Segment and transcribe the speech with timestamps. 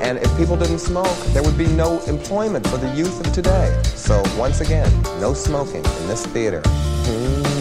[0.00, 3.80] And if people didn't smoke, there would be no employment for the youth of today.
[3.84, 4.90] So once again,
[5.20, 6.62] no smoking in this theater.
[6.62, 7.58] Mm.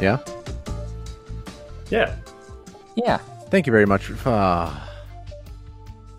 [0.00, 0.18] Yeah.
[1.90, 2.14] Yeah.
[2.96, 3.18] Yeah.
[3.50, 4.10] Thank you very much.
[4.24, 4.70] Uh,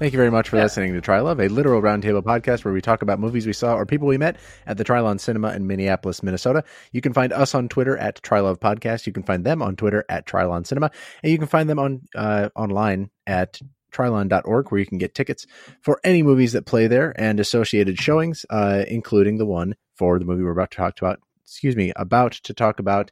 [0.02, 0.64] thank you very much for Yeah.
[0.64, 3.86] listening to Trylove, a literal roundtable podcast where we talk about movies we saw or
[3.86, 6.64] people we met at the Trylon Cinema in Minneapolis, Minnesota.
[6.91, 9.05] You can find us on Twitter at Trylove Podcast.
[9.05, 10.90] You can find them on Twitter at Trylon Cinema,
[11.22, 13.60] and you can find them on uh, online at
[13.94, 15.46] trylon.org where you can get tickets
[15.82, 20.26] for any movies that play there and associated showings, uh, including the one for the
[20.26, 21.20] movie we're about to talk about.
[21.44, 23.12] Excuse me, about to talk about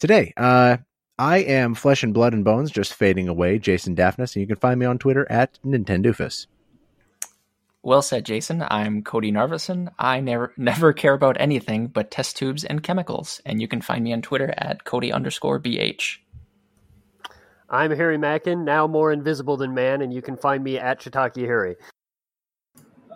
[0.00, 0.32] today.
[0.38, 0.78] Uh,
[1.22, 4.56] I am Flesh and Blood and Bones, just fading away, Jason Daphnis, and you can
[4.56, 6.48] find me on Twitter at Nintendoofus.
[7.80, 8.64] Well said, Jason.
[8.68, 9.92] I'm Cody Narvison.
[10.00, 13.40] I never never care about anything but test tubes and chemicals.
[13.46, 16.16] And you can find me on Twitter at Cody underscore BH.
[17.70, 21.46] I'm Harry Mackin, now more invisible than man, and you can find me at Shiitake
[21.46, 21.76] Harry.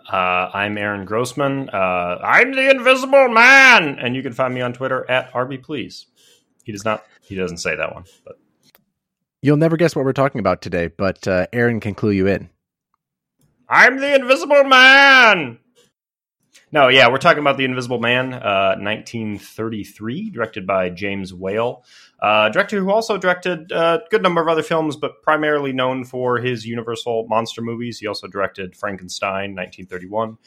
[0.09, 1.69] Uh, I'm Aaron Grossman.
[1.73, 6.05] Uh, I'm the Invisible Man, and you can find me on Twitter at RB Please.
[6.67, 7.05] He does not.
[7.21, 8.37] He doesn't say that one, but
[9.41, 12.49] You'll never guess what we're talking about today, but uh, Aaron can clue you in.
[13.69, 15.59] I'm the Invisible Man.
[16.69, 21.85] No, yeah, we're talking about the Invisible Man, uh, 1933, directed by James Whale,
[22.21, 26.39] uh, director who also directed a good number of other films, but primarily known for
[26.39, 27.99] his Universal monster movies.
[27.99, 30.37] He also directed Frankenstein, 1931,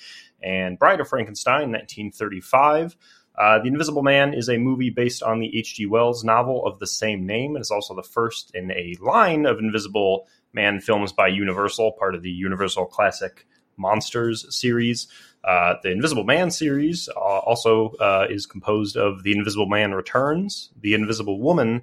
[0.43, 2.97] and Bride of Frankenstein, 1935.
[3.41, 5.87] Uh, the Invisible Man is a movie based on the H.G.
[5.87, 7.57] Wells novel of the same name.
[7.57, 12.15] It is also the first in a line of Invisible Man films by Universal, part
[12.15, 13.47] of the Universal Classic
[13.79, 15.09] Monsters series.
[15.43, 20.69] Uh, the Invisible Man series uh, also uh, is composed of The Invisible Man Returns,
[20.79, 21.81] The Invisible Woman,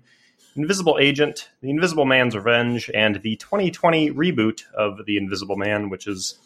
[0.55, 6.05] Invisible Agent, The Invisible Man's Revenge, and the 2020 reboot of The Invisible Man, which
[6.05, 6.37] is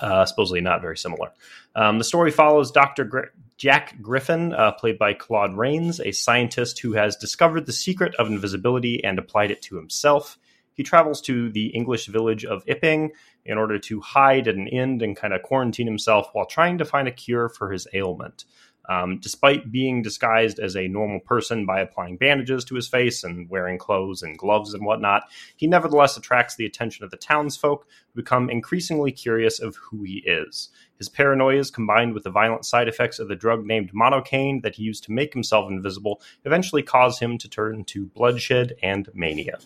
[0.00, 1.32] uh, supposedly not very similar.
[1.74, 3.32] Um, the story follows Dr.
[3.56, 8.26] Jack Griffin, uh, played by Claude Rains, a scientist who has discovered the secret of
[8.26, 10.38] invisibility and applied it to himself.
[10.74, 13.12] He travels to the English village of Iping
[13.46, 16.84] in order to hide at an inn and kind of quarantine himself while trying to
[16.84, 18.44] find a cure for his ailment.
[18.88, 23.48] Um, despite being disguised as a normal person by applying bandages to his face and
[23.50, 25.24] wearing clothes and gloves and whatnot,
[25.56, 30.22] he nevertheless attracts the attention of the townsfolk who become increasingly curious of who he
[30.26, 30.70] is.
[30.98, 34.82] His paranoias, combined with the violent side effects of the drug named monocaine that he
[34.82, 39.58] used to make himself invisible, eventually cause him to turn to bloodshed and mania.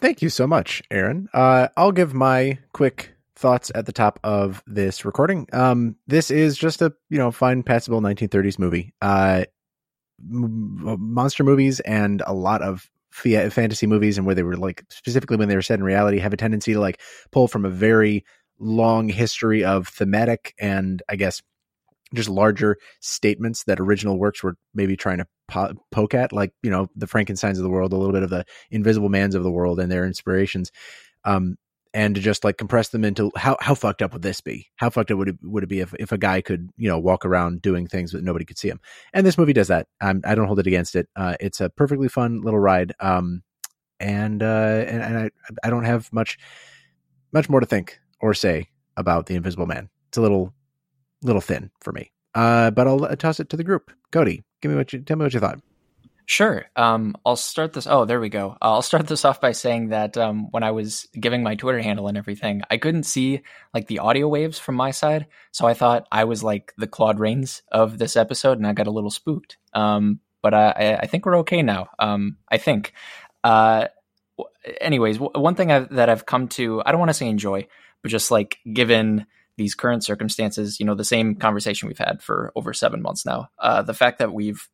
[0.00, 1.28] Thank you so much, Aaron.
[1.32, 5.46] Uh, I'll give my quick thoughts at the top of this recording.
[5.52, 8.94] Um, this is just a you know fine, passable 1930s movie.
[9.00, 9.44] Uh,
[10.20, 14.84] m- monster movies and a lot of fa- fantasy movies, and where they were like
[14.90, 17.00] specifically when they were set in reality, have a tendency to like
[17.32, 18.24] pull from a very
[18.58, 21.42] long history of thematic and I guess
[22.14, 26.70] just larger statements that original works were maybe trying to po- poke at, like you
[26.70, 29.50] know the Frankenstein's of the world, a little bit of the Invisible Man's of the
[29.50, 30.70] world, and their inspirations,
[31.24, 31.56] um,
[31.94, 34.68] and to just like compress them into how how fucked up would this be?
[34.76, 36.98] How fucked up would it would it be if if a guy could you know
[36.98, 38.80] walk around doing things that nobody could see him?
[39.12, 39.86] And this movie does that.
[40.00, 41.08] Um, I don't hold it against it.
[41.14, 42.92] Uh, it's a perfectly fun little ride.
[42.98, 43.42] Um,
[44.00, 45.30] and uh, and, and I
[45.62, 46.36] I don't have much
[47.32, 49.88] much more to think or say about the Invisible Man.
[50.08, 50.52] It's a little
[51.22, 52.10] little thin for me.
[52.34, 53.92] Uh, but I'll uh, toss it to the group.
[54.10, 55.60] Cody, give me what you tell me what you thought.
[56.26, 56.64] Sure.
[56.74, 57.86] Um, I'll start this.
[57.86, 58.56] Oh, there we go.
[58.62, 62.08] I'll start this off by saying that um, when I was giving my Twitter handle
[62.08, 63.42] and everything, I couldn't see
[63.74, 67.20] like the audio waves from my side, so I thought I was like the Claude
[67.20, 69.58] Rains of this episode, and I got a little spooked.
[69.74, 71.88] Um, but uh, I, I think we're okay now.
[71.98, 72.94] Um, I think.
[73.42, 73.88] Uh,
[74.80, 77.66] anyways, one thing I've, that I've come to, I don't want to say enjoy,
[78.02, 79.26] but just like given
[79.56, 83.48] these current circumstances, you know, the same conversation we've had for over seven months now.
[83.58, 84.68] Uh, the fact that we've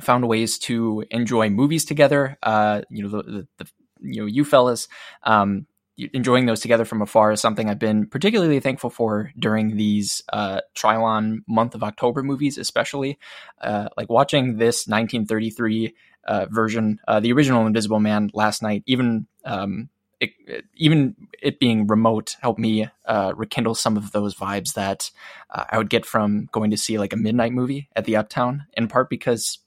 [0.00, 4.44] found ways to enjoy movies together, uh, you know, the, the, the you know, you
[4.44, 4.88] fellas,
[5.24, 5.66] um,
[6.12, 10.60] enjoying those together from afar is something I've been particularly thankful for during these uh,
[10.76, 13.18] Trylon month of October movies, especially.
[13.60, 19.26] Uh, like watching this 1933 uh, version, uh, the original Invisible Man last night, even
[19.44, 19.88] um,
[20.20, 20.32] it,
[20.74, 25.10] even it being remote helped me uh, rekindle some of those vibes that
[25.50, 28.66] uh, I would get from going to see like a midnight movie at the Uptown,
[28.74, 29.58] in part because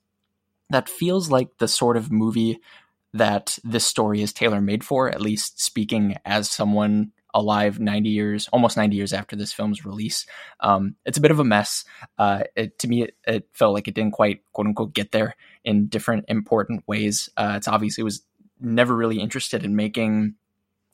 [0.71, 2.59] that feels like the sort of movie
[3.13, 8.50] that this story is tailor made for, at least speaking as someone alive 90 years,
[8.51, 10.25] almost 90 years after this film's release.
[10.59, 11.85] Um, it's a bit of a mess.
[12.18, 15.35] Uh, it, to me, it, it, felt like it didn't quite, quote unquote, get there
[15.63, 17.29] in different important ways.
[17.38, 18.23] Uh, it's obviously was
[18.59, 20.35] never really interested in making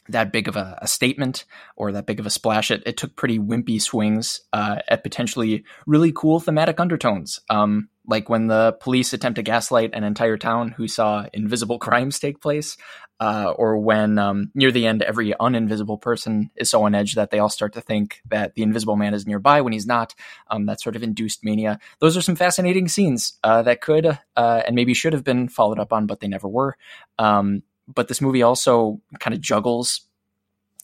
[0.09, 1.45] that big of a, a, statement
[1.75, 2.71] or that big of a splash.
[2.71, 7.39] It, it took pretty wimpy swings uh, at potentially really cool thematic undertones.
[7.49, 12.19] Um, like when the police attempt to gaslight an entire town who saw invisible crimes
[12.19, 12.77] take place,
[13.19, 17.31] uh, or when um, near the end every uninvisible person is so on edge that
[17.31, 20.13] they all start to think that the invisible man is nearby when he's not.
[20.49, 21.79] Um, that sort of induced mania.
[21.99, 24.05] Those are some fascinating scenes uh, that could
[24.35, 26.77] uh, and maybe should have been followed up on, but they never were.
[27.17, 30.01] Um, but this movie also kind of juggles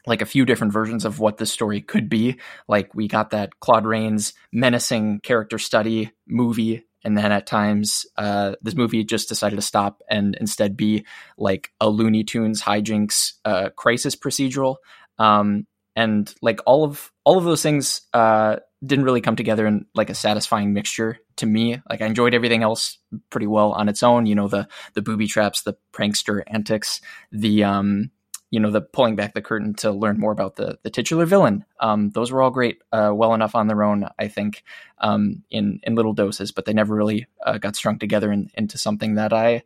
[0.06, 2.38] like a few different versions of what this story could be.
[2.68, 8.56] Like we got that Claude Rains menacing character study movie, and then at times uh,
[8.62, 11.06] this movie just decided to stop and instead be
[11.38, 14.78] like a Looney Tunes hijinks uh, crisis procedural.
[15.18, 19.86] Um, and like all of all of those things uh, didn't really come together in
[19.96, 21.82] like a satisfying mixture to me.
[21.90, 22.98] Like I enjoyed everything else
[23.30, 24.26] pretty well on its own.
[24.26, 27.02] You know the the booby traps, the prankster antics,
[27.32, 28.12] the um,
[28.50, 31.66] you know the pulling back the curtain to learn more about the the titular villain.
[31.80, 34.64] Um, those were all great, uh, well enough on their own, I think,
[35.00, 38.78] um, in in little doses, but they never really uh, got strung together in, into
[38.78, 39.64] something that I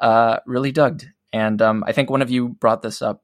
[0.00, 1.02] uh, really dug.
[1.32, 3.22] And um, I think one of you brought this up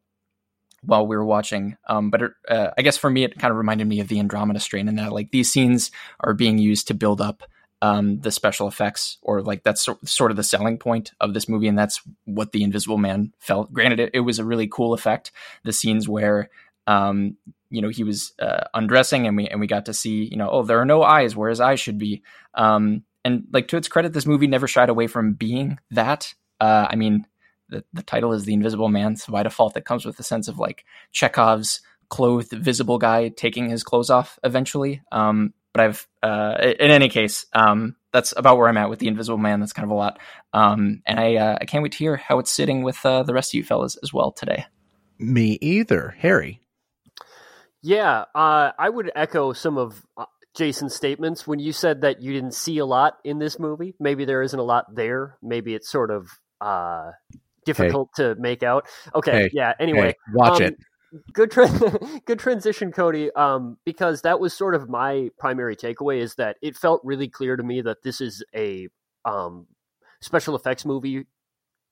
[0.83, 3.59] while we were watching, um, but it, uh, I guess for me, it kind of
[3.59, 5.91] reminded me of the Andromeda strain in that like these scenes
[6.21, 7.43] are being used to build up
[7.83, 11.69] um, the special effects, or like that's sort of the selling point of this movie,
[11.69, 13.73] and that's what the Invisible Man felt.
[13.73, 15.33] Granted, it, it was a really cool effect.
[15.65, 16.51] The scenes where
[16.87, 17.37] um,
[17.71, 20.49] you know he was uh, undressing, and we and we got to see you know
[20.51, 22.23] oh there are no eyes where his eyes should be.
[22.55, 26.33] Um, and like to its credit, this movie never shied away from being that.
[26.61, 27.27] Uh, I mean,
[27.69, 30.49] the, the title is The Invisible Man, so by default, it comes with a sense
[30.49, 35.03] of like Chekhov's clothed visible guy taking his clothes off eventually.
[35.11, 39.09] Um, but I've uh, in any case, um, that's about where I'm at with the
[39.09, 39.61] Invisible Man.
[39.61, 40.19] That's kind of a lot,
[40.55, 43.35] um, and I uh, I can't wait to hear how it's sitting with uh, the
[43.35, 44.65] rest of you fellas as well today.
[45.19, 46.61] Me either, Harry.
[47.83, 50.25] Yeah, uh, I would echo some of uh,
[50.57, 53.95] Jason's statements when you said that you didn't see a lot in this movie.
[54.01, 55.37] Maybe there isn't a lot there.
[55.43, 56.31] Maybe it's sort of
[56.61, 57.13] uh,
[57.67, 58.23] difficult hey.
[58.23, 58.87] to make out.
[59.15, 59.51] Okay, hey.
[59.53, 59.75] yeah.
[59.79, 60.77] Anyway, hey, watch um, it
[61.33, 66.35] good tra- good transition cody um, because that was sort of my primary takeaway is
[66.37, 68.89] that it felt really clear to me that this is a
[69.25, 69.67] um,
[70.21, 71.27] special effects movie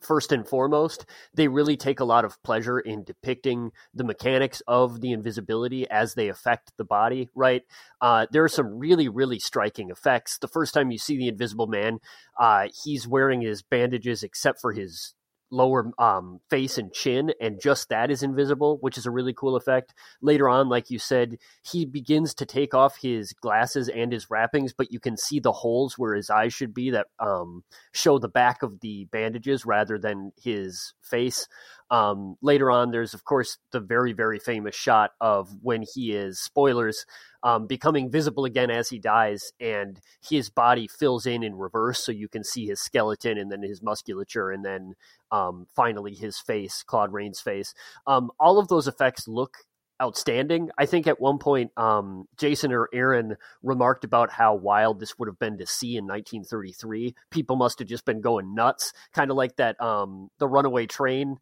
[0.00, 5.00] first and foremost they really take a lot of pleasure in depicting the mechanics of
[5.00, 7.62] the invisibility as they affect the body right
[8.02, 11.66] uh, there are some really really striking effects the first time you see the invisible
[11.66, 11.98] man
[12.38, 15.14] uh, he's wearing his bandages except for his
[15.54, 19.56] lower um, face and chin, and just that is invisible, which is a really cool
[19.56, 19.94] effect.
[20.20, 24.72] Later on, like you said, he begins to take off his glasses and his wrappings,
[24.72, 28.28] but you can see the holes where his eyes should be that um, show the
[28.28, 31.46] back of the bandages rather than his face.
[31.94, 36.40] Um, later on, there's of course the very very famous shot of when he is
[36.40, 37.06] spoilers
[37.44, 42.10] um, becoming visible again as he dies, and his body fills in in reverse, so
[42.10, 44.94] you can see his skeleton and then his musculature, and then
[45.30, 47.74] um, finally his face, Claude Rains' face.
[48.08, 49.58] Um, all of those effects look
[50.02, 50.70] outstanding.
[50.76, 55.28] I think at one point, um, Jason or Aaron remarked about how wild this would
[55.28, 57.14] have been to see in 1933.
[57.30, 61.36] People must have just been going nuts, kind of like that um, the Runaway Train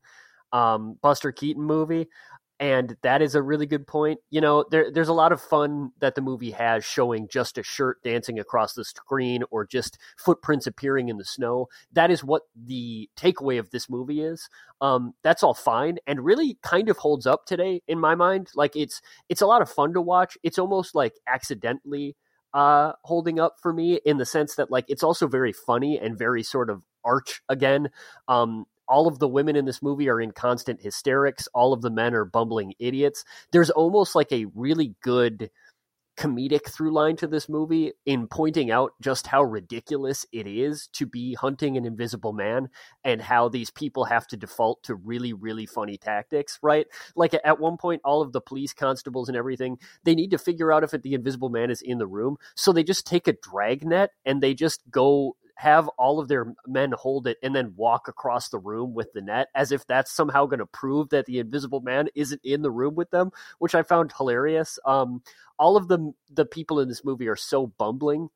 [0.52, 2.09] um, Buster Keaton movie
[2.62, 4.21] and that is a really good point.
[4.30, 7.64] You know, there, there's a lot of fun that the movie has showing just a
[7.64, 11.66] shirt dancing across the screen or just footprints appearing in the snow.
[11.92, 14.49] That is what the takeaway of this movie is.
[14.80, 18.50] Um, that's all fine and really kind of holds up today in my mind.
[18.54, 20.38] Like it's it's a lot of fun to watch.
[20.44, 22.14] It's almost like accidentally
[22.54, 26.16] uh, holding up for me in the sense that like it's also very funny and
[26.16, 27.90] very sort of arch again.
[28.28, 31.49] Um, all of the women in this movie are in constant hysterics.
[31.55, 33.25] All of the men are bumbling idiots.
[33.51, 35.51] There's almost like a really good
[36.19, 41.07] comedic through line to this movie in pointing out just how ridiculous it is to
[41.07, 42.69] be hunting an invisible man
[43.03, 47.59] and how these people have to default to really really funny tactics right like at
[47.59, 50.91] one point all of the police constables and everything they need to figure out if
[50.91, 54.53] the invisible man is in the room so they just take a dragnet and they
[54.53, 58.94] just go have all of their men hold it and then walk across the room
[58.94, 62.40] with the net as if that's somehow going to prove that the invisible man isn't
[62.44, 64.78] in the room with them which i found hilarious.
[64.85, 65.23] Um,
[65.59, 68.28] all of the the people in this movie are so bumbling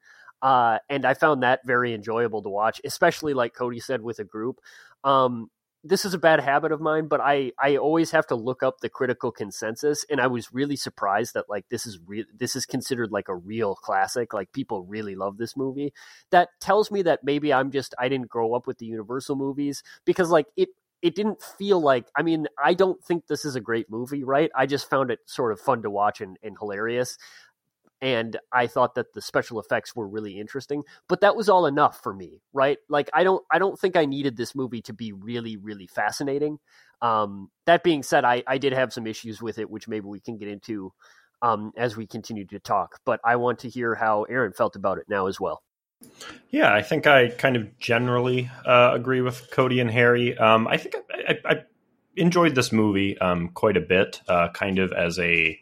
[0.43, 4.25] uh, and i found that very enjoyable to watch especially like cody said with a
[4.25, 4.61] group.
[5.05, 5.51] Um,
[5.89, 8.81] this is a bad habit of mine, but I I always have to look up
[8.81, 12.25] the critical consensus, and I was really surprised that like this is real.
[12.35, 14.33] This is considered like a real classic.
[14.35, 15.93] Like people really love this movie.
[16.31, 19.83] That tells me that maybe I'm just I didn't grow up with the Universal movies
[20.05, 20.71] because like it
[21.03, 24.51] it didn't feel like I mean I don't think this is a great movie, right?
[24.57, 27.17] I just found it sort of fun to watch and, and hilarious
[28.01, 32.03] and I thought that the special effects were really interesting, but that was all enough
[32.03, 32.79] for me, right?
[32.89, 36.59] Like I don't I don't think I needed this movie to be really really fascinating.
[37.01, 40.21] Um, that being said, I I did have some issues with it, which maybe we
[40.21, 40.93] can get into
[41.43, 43.01] um, as we continue to talk.
[43.05, 45.63] But I want to hear how Aaron felt about it now as well.
[46.51, 50.37] Yeah, I think I kind of generally uh, agree with Cody and Harry.
[50.37, 51.63] Um, I think I, I, I,
[52.17, 55.59] enjoyed this movie um, quite a bit, uh, kind of as a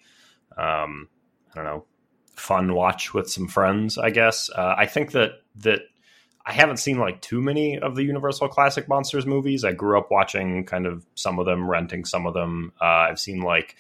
[0.57, 1.09] um,
[1.53, 1.85] I don't know
[2.37, 3.99] fun watch with some friends.
[3.99, 5.81] I guess uh, I think that that
[6.47, 9.65] I haven't seen like too many of the Universal Classic Monsters movies.
[9.65, 12.73] I grew up watching kind of some of them, renting some of them.
[12.81, 13.77] Uh, I've seen like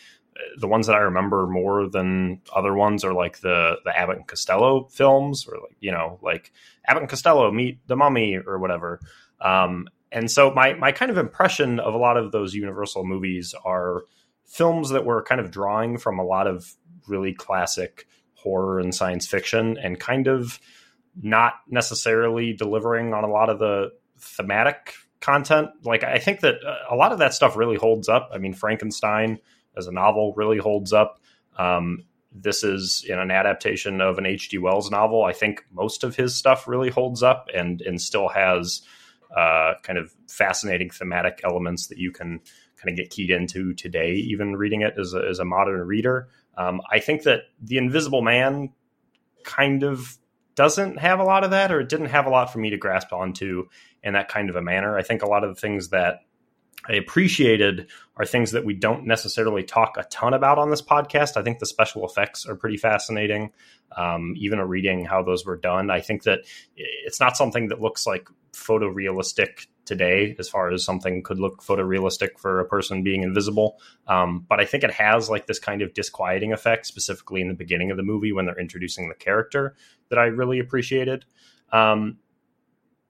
[0.58, 4.26] the ones that I remember more than other ones are like the the Abbott and
[4.26, 6.52] Costello films, or like you know like
[6.86, 9.00] Abbott and Costello meet the Mummy or whatever.
[9.40, 13.54] Um, and so my my kind of impression of a lot of those Universal movies
[13.64, 14.04] are
[14.46, 16.74] films that were kind of drawing from a lot of
[17.06, 18.06] really classic
[18.44, 20.60] horror and science fiction and kind of
[21.20, 25.70] not necessarily delivering on a lot of the thematic content.
[25.82, 28.30] Like I think that uh, a lot of that stuff really holds up.
[28.32, 29.38] I mean, Frankenstein
[29.76, 31.20] as a novel really holds up.
[31.56, 34.58] Um, this is in an adaptation of an H.G.
[34.58, 35.24] Wells novel.
[35.24, 38.82] I think most of his stuff really holds up and and still has
[39.34, 42.40] uh, kind of fascinating thematic elements that you can
[42.76, 46.28] kind of get keyed into today, even reading it as a, as a modern reader.
[46.56, 48.72] Um, I think that the Invisible Man
[49.44, 50.18] kind of
[50.54, 52.76] doesn't have a lot of that, or it didn't have a lot for me to
[52.76, 53.64] grasp onto
[54.02, 54.96] in that kind of a manner.
[54.96, 56.20] I think a lot of the things that
[56.88, 61.36] I appreciated are things that we don't necessarily talk a ton about on this podcast.
[61.36, 63.52] I think the special effects are pretty fascinating.
[63.96, 66.40] Um, even a reading how those were done, I think that
[66.76, 72.38] it's not something that looks like photorealistic today as far as something could look photorealistic
[72.38, 73.78] for a person being invisible.
[74.06, 77.54] Um, but I think it has like this kind of disquieting effect, specifically in the
[77.54, 79.76] beginning of the movie when they're introducing the character
[80.10, 81.24] that I really appreciated.
[81.72, 82.18] Um,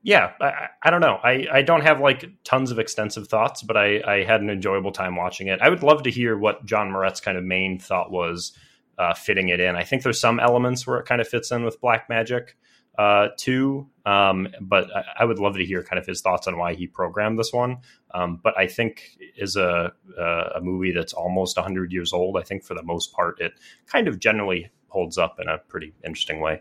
[0.02, 1.18] yeah, I, I, don't know.
[1.24, 4.92] I, I don't have like tons of extensive thoughts, but I, I had an enjoyable
[4.92, 5.60] time watching it.
[5.62, 8.52] I would love to hear what John Moret's kind of main thought was
[8.98, 9.76] uh, fitting it in.
[9.76, 12.56] I think there's some elements where it kind of fits in with Black Magic
[12.98, 13.88] uh, too.
[14.06, 16.86] Um, but I, I, would love to hear kind of his thoughts on why he
[16.86, 17.78] programmed this one.
[18.12, 22.36] Um, but I think is a a movie that's almost 100 years old.
[22.36, 23.54] I think for the most part, it
[23.86, 26.60] kind of generally holds up in a pretty interesting way.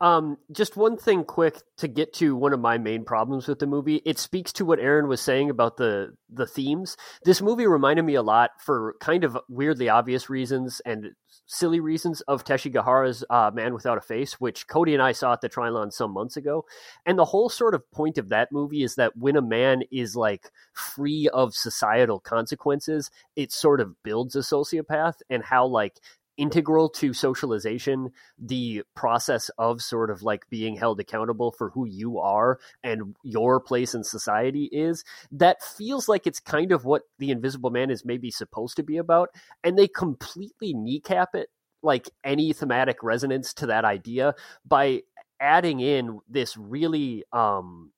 [0.00, 3.66] Um, just one thing quick to get to one of my main problems with the
[3.66, 4.00] movie.
[4.06, 6.96] It speaks to what Aaron was saying about the the themes.
[7.24, 11.10] This movie reminded me a lot for kind of weirdly obvious reasons and
[11.46, 15.42] silly reasons of Teshigahara's uh, Man Without a Face, which Cody and I saw at
[15.42, 16.64] the Trylon some months ago.
[17.04, 20.16] And the whole sort of point of that movie is that when a man is
[20.16, 26.00] like free of societal consequences, it sort of builds a sociopath and how like
[26.40, 32.18] integral to socialization the process of sort of like being held accountable for who you
[32.18, 37.30] are and your place in society is that feels like it's kind of what the
[37.30, 39.28] invisible man is maybe supposed to be about
[39.62, 41.50] and they completely kneecap it
[41.82, 44.34] like any thematic resonance to that idea
[44.66, 45.02] by
[45.40, 47.92] adding in this really um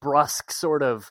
[0.00, 1.10] brusque sort of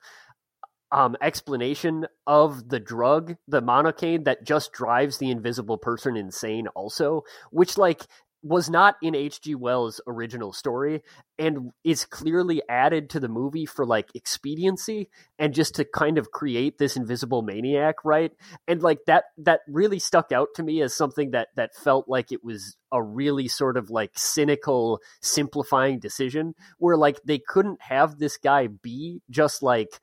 [0.91, 7.23] um, explanation of the drug, the monocaine, that just drives the invisible person insane, also,
[7.51, 8.05] which, like,
[8.43, 9.55] was not in H.G.
[9.55, 11.03] Wells' original story
[11.37, 16.31] and is clearly added to the movie for like expediency and just to kind of
[16.31, 18.31] create this invisible maniac, right?
[18.67, 22.31] And like that that really stuck out to me as something that that felt like
[22.31, 28.17] it was a really sort of like cynical simplifying decision where like they couldn't have
[28.17, 29.99] this guy be just like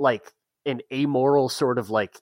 [0.00, 0.32] like
[0.66, 2.18] an amoral sort of like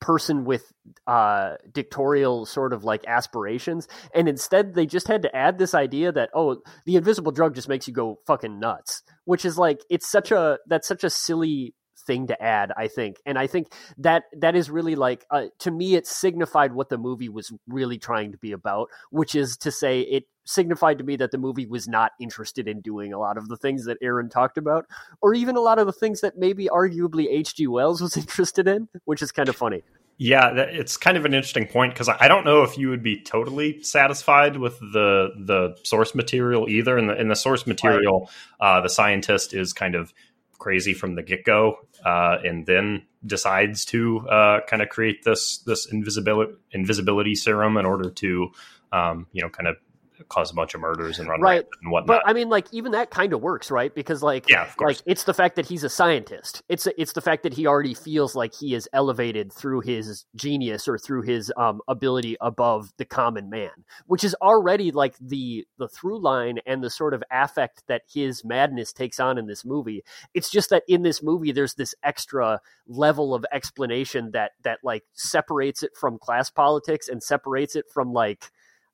[0.00, 0.64] person with
[1.06, 6.12] uh, dictatorial sort of like aspirations, and instead they just had to add this idea
[6.12, 10.10] that oh, the invisible drug just makes you go fucking nuts, which is like it's
[10.10, 11.74] such a that's such a silly
[12.06, 15.70] thing to add i think and i think that that is really like uh, to
[15.70, 19.70] me it signified what the movie was really trying to be about which is to
[19.70, 23.38] say it signified to me that the movie was not interested in doing a lot
[23.38, 24.86] of the things that aaron talked about
[25.20, 28.88] or even a lot of the things that maybe arguably hg wells was interested in
[29.04, 29.82] which is kind of funny
[30.18, 33.20] yeah, it's kind of an interesting point because I don't know if you would be
[33.20, 36.96] totally satisfied with the the source material either.
[36.96, 38.30] In the in the source material,
[38.60, 40.14] uh, the scientist is kind of
[40.62, 45.58] crazy from the get go, uh, and then decides to uh, kind of create this
[45.66, 48.52] this invisibility invisibility serum in order to
[48.92, 49.76] um, you know kind of
[50.28, 52.06] cause a bunch of murders and run right and whatnot.
[52.06, 53.94] But I mean, like even that kind of works, right?
[53.94, 56.62] Because like, yeah, of like it's the fact that he's a scientist.
[56.68, 60.88] It's it's the fact that he already feels like he is elevated through his genius
[60.88, 63.70] or through his um, ability above the common man,
[64.06, 68.44] which is already like the the through line and the sort of affect that his
[68.44, 70.02] madness takes on in this movie.
[70.34, 75.04] It's just that in this movie, there's this extra level of explanation that that like
[75.12, 78.50] separates it from class politics and separates it from like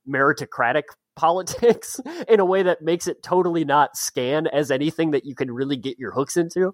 [0.08, 0.84] meritocratic
[1.18, 5.50] politics in a way that makes it totally not scan as anything that you can
[5.50, 6.72] really get your hooks into.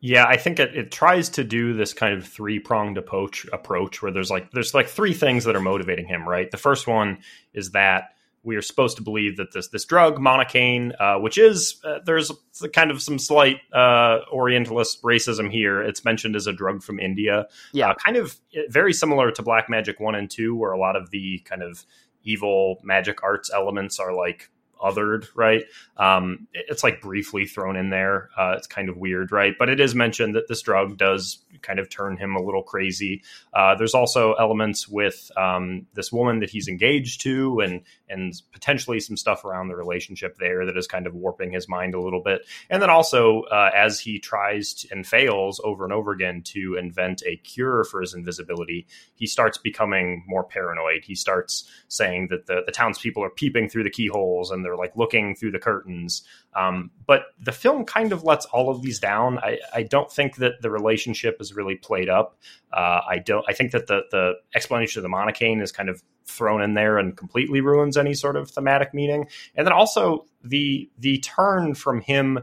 [0.00, 4.02] Yeah, I think it, it tries to do this kind of three pronged approach approach
[4.02, 6.50] where there's like there's like three things that are motivating him, right?
[6.50, 7.18] The first one
[7.54, 8.10] is that
[8.42, 12.32] we are supposed to believe that this this drug monocaine, uh, which is uh, there's
[12.72, 15.80] kind of some slight uh, Orientalist racism here.
[15.80, 19.42] It's mentioned as a drug from India, yeah, uh, kind of eh, very similar to
[19.42, 21.84] Black Magic one and two, where a lot of the kind of
[22.24, 24.50] evil magic arts elements are like
[24.82, 25.64] othered, right?
[25.96, 28.30] Um, it's like briefly thrown in there.
[28.36, 29.54] Uh, it's kind of weird, right?
[29.58, 33.22] But it is mentioned that this drug does kind of turn him a little crazy.
[33.54, 39.00] Uh, there's also elements with um, this woman that he's engaged to, and and potentially
[39.00, 42.22] some stuff around the relationship there that is kind of warping his mind a little
[42.22, 42.42] bit.
[42.68, 46.76] And then also, uh, as he tries to, and fails over and over again to
[46.76, 51.04] invent a cure for his invisibility, he starts becoming more paranoid.
[51.04, 54.78] He starts saying that the the townspeople are peeping through the keyholes and they're they're
[54.78, 56.22] like looking through the curtains.
[56.56, 59.38] Um, but the film kind of lets all of these down.
[59.38, 62.38] I, I don't think that the relationship is really played up.
[62.72, 63.44] Uh, I don't.
[63.48, 66.98] I think that the the explanation of the monocaine is kind of thrown in there
[66.98, 69.26] and completely ruins any sort of thematic meaning.
[69.54, 72.40] And then also the the turn from him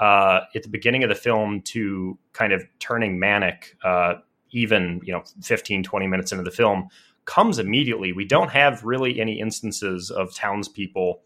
[0.00, 4.14] uh, at the beginning of the film to kind of turning manic, uh,
[4.50, 6.88] even you know 15, 20 minutes into the film
[7.26, 8.12] comes immediately.
[8.12, 11.20] We don't have really any instances of townspeople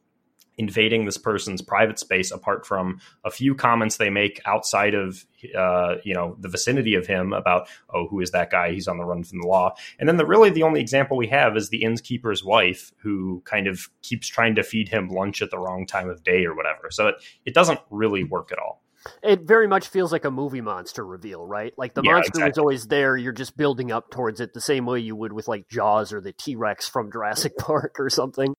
[0.61, 5.25] invading this person's private space apart from a few comments they make outside of
[5.57, 8.99] uh, you know the vicinity of him about oh who is that guy he's on
[8.99, 11.71] the run from the law and then the really the only example we have is
[11.71, 15.87] the innkeeper's wife who kind of keeps trying to feed him lunch at the wrong
[15.87, 17.15] time of day or whatever so it,
[17.47, 18.83] it doesn't really work at all
[19.23, 21.73] it very much feels like a movie monster reveal, right?
[21.79, 22.51] Like the yeah, monster exactly.
[22.51, 23.17] was always there.
[23.17, 26.21] You're just building up towards it the same way you would with like Jaws or
[26.21, 28.55] the T Rex from Jurassic Park or something.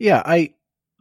[0.00, 0.54] Yeah, I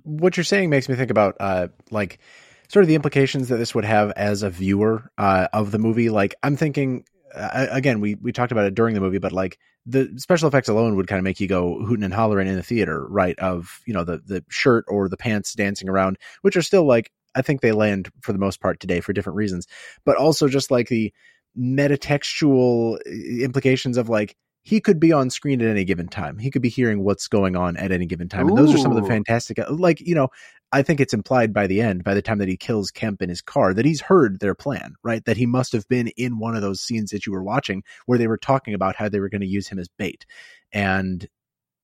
[0.03, 2.19] what you're saying makes me think about uh, like
[2.67, 6.09] sort of the implications that this would have as a viewer uh, of the movie.
[6.09, 9.57] Like I'm thinking uh, again, we we talked about it during the movie, but like
[9.85, 12.63] the special effects alone would kind of make you go hooting and hollering in the
[12.63, 13.37] theater, right?
[13.39, 17.11] Of you know the the shirt or the pants dancing around, which are still like
[17.35, 19.67] I think they land for the most part today for different reasons,
[20.05, 21.13] but also just like the
[21.57, 26.37] metatextual uh, implications of like he could be on screen at any given time.
[26.37, 28.47] He could be hearing what's going on at any given time.
[28.47, 30.29] And those are some of the fantastic, uh, like, you know,
[30.71, 33.29] I think it's implied by the end, by the time that he kills Kemp in
[33.29, 35.25] his car, that he's heard their plan, right?
[35.25, 38.17] That he must have been in one of those scenes that you were watching where
[38.17, 40.25] they were talking about how they were going to use him as bait.
[40.71, 41.27] And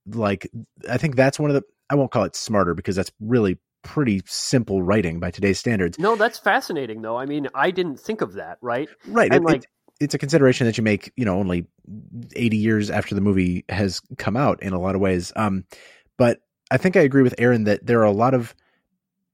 [0.05, 0.49] like,
[0.89, 4.21] I think that's one of the, I won't call it smarter because that's really pretty
[4.25, 5.97] simple writing by today's standards.
[5.97, 7.17] No, that's fascinating though.
[7.17, 8.89] I mean, I didn't think of that, right?
[9.07, 9.33] Right.
[9.33, 9.67] And it, like, it,
[9.99, 11.65] it's a consideration that you make, you know, only
[12.35, 15.33] 80 years after the movie has come out in a lot of ways.
[15.35, 15.65] Um,
[16.17, 18.53] but I think I agree with Aaron that there are a lot of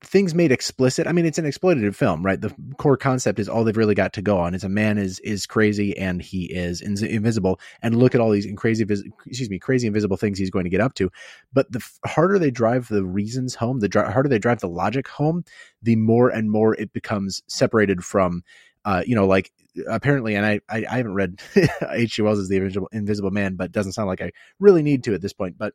[0.03, 1.07] things made explicit.
[1.07, 2.39] I mean, it's an exploitative film, right?
[2.39, 5.19] The core concept is all they've really got to go on is a man is
[5.19, 9.59] is crazy and he is in- invisible, and look at all these crazy, excuse me,
[9.59, 11.09] crazy invisible things he's going to get up to.
[11.53, 15.45] But the harder they drive the reasons home, the harder they drive the logic home,
[15.81, 18.43] the more and more it becomes separated from,
[18.85, 19.51] uh, you know, like
[19.87, 21.41] apparently, and I, I, I haven't read
[21.89, 22.21] H.G.
[22.21, 25.21] Wells as the Invisible, Invisible Man, but doesn't sound like I really need to at
[25.21, 25.57] this point.
[25.57, 25.73] But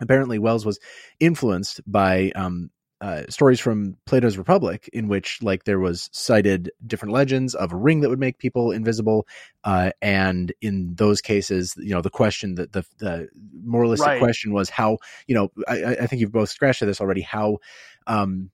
[0.00, 0.78] apparently, Wells was
[1.20, 7.12] influenced by um, uh, stories from Plato's Republic in which like there was cited different
[7.14, 9.26] legends of a ring that would make people invisible,
[9.64, 13.28] uh, and in those cases, you know, the question that the the
[13.64, 14.18] moralistic Right.
[14.18, 17.20] question was how you know I, I- I think you've both scratched at this already
[17.20, 17.58] how
[18.06, 18.50] um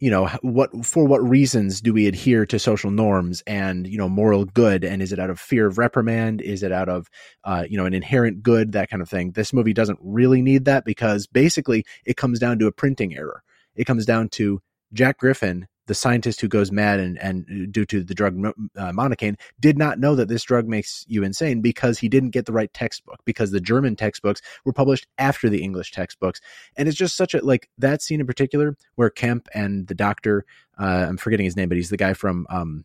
[0.00, 4.08] you know what for what reasons do we adhere to social norms and you know
[4.08, 4.84] moral good?
[4.84, 6.40] And is it out of fear of reprimand?
[6.40, 7.08] Is it out of
[7.44, 8.72] uh, you know an inherent good?
[8.72, 9.32] That kind of thing.
[9.32, 13.42] This movie doesn't really need that because basically it comes down to a printing error.
[13.74, 14.60] It comes down to
[14.92, 19.36] jack griffin the scientist who goes mad and, and due to the drug uh, monocaine
[19.58, 22.72] did not know that this drug makes you insane because he didn't get the right
[22.72, 26.40] textbook because the german textbooks were published after the english textbooks.
[26.76, 30.44] And it's just such a like that scene in particular where kemp and the doctor
[30.78, 32.84] uh, i'm forgetting his name but he's the guy from um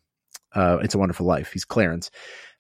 [0.55, 1.51] uh it's a wonderful life.
[1.51, 2.09] He's clarence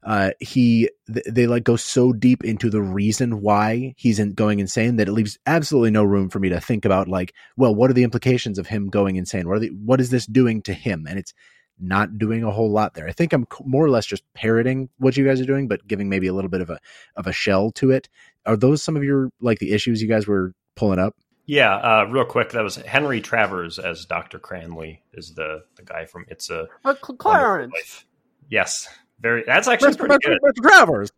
[0.05, 4.59] uh he th- they like go so deep into the reason why he's in, going
[4.59, 7.89] insane that it leaves absolutely no room for me to think about like well what
[7.89, 9.47] are the implications of him going insane?
[9.47, 11.05] What are the what is this doing to him?
[11.09, 11.33] And it's
[11.79, 13.07] not doing a whole lot there.
[13.07, 15.87] I think i'm c- more or less just parroting what you guys are doing but
[15.87, 16.79] giving maybe a little bit of a
[17.15, 18.09] of a shell to it.
[18.45, 21.15] Are those some of your like the issues you guys were pulling up?
[21.45, 24.39] Yeah, uh, real quick, that was Henry Travers as Dr.
[24.39, 28.05] Cranley is the the guy from It's a Clarence.
[28.49, 28.87] Yes,
[29.19, 29.43] very.
[29.45, 30.39] That's actually pretty good.
[30.61, 31.11] Travers.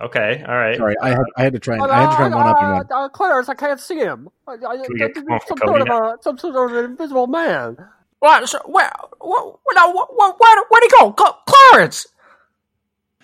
[0.00, 0.76] Okay, all right.
[0.78, 2.56] Sorry, I had I had to try and I had to try and one up
[2.62, 2.86] in one.
[2.90, 4.30] Uh, Clarence, I can't see him.
[4.46, 7.76] I, I, get that- off some, sort of a, some sort of an invisible man.
[8.20, 8.48] What?
[8.48, 8.90] So, where?
[9.20, 9.42] Where?
[9.42, 9.92] Where?
[9.92, 10.32] Where?
[10.32, 10.64] Where?
[10.70, 11.14] Where'd he go?
[11.18, 12.06] Cl- Clarence.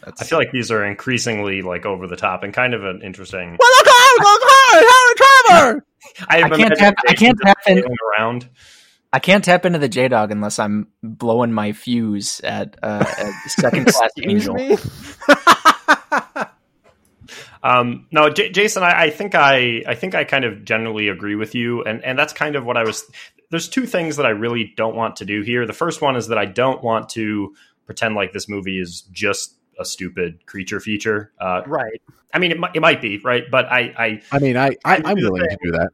[0.05, 3.57] I feel like these are increasingly like over the top and kind of an interesting.
[3.59, 5.87] Well, look at look at Harry Trevor.
[6.29, 7.85] I, I can't tap- I can't tap in-
[8.18, 8.49] around.
[9.16, 13.33] I can't tap into the J Dog unless I'm blowing my fuse at, uh, at
[13.50, 14.55] second class angel.
[14.55, 14.76] me.
[17.62, 21.35] Um, no, J- Jason, I, I think I, I think I kind of generally agree
[21.35, 23.05] with you, and and that's kind of what I was.
[23.50, 25.66] There's two things that I really don't want to do here.
[25.66, 27.55] The first one is that I don't want to
[27.87, 31.33] pretend like this movie is just a stupid creature feature.
[31.40, 32.00] Uh, Right.
[32.33, 35.00] I mean, it, might- it might be right, but I, I I mean, I, I
[35.05, 35.90] I'm willing to do that.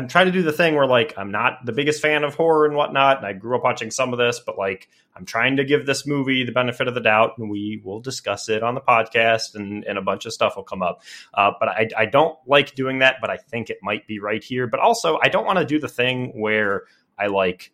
[0.00, 2.64] I'm trying to do the thing where like I'm not the biggest fan of horror
[2.64, 5.64] and whatnot, and I grew up watching some of this, but like I'm trying to
[5.64, 8.80] give this movie the benefit of the doubt, and we will discuss it on the
[8.80, 11.02] podcast, and, and a bunch of stuff will come up.
[11.34, 14.42] Uh, but I, I don't like doing that, but I think it might be right
[14.42, 14.66] here.
[14.66, 16.84] But also, I don't want to do the thing where
[17.18, 17.70] I like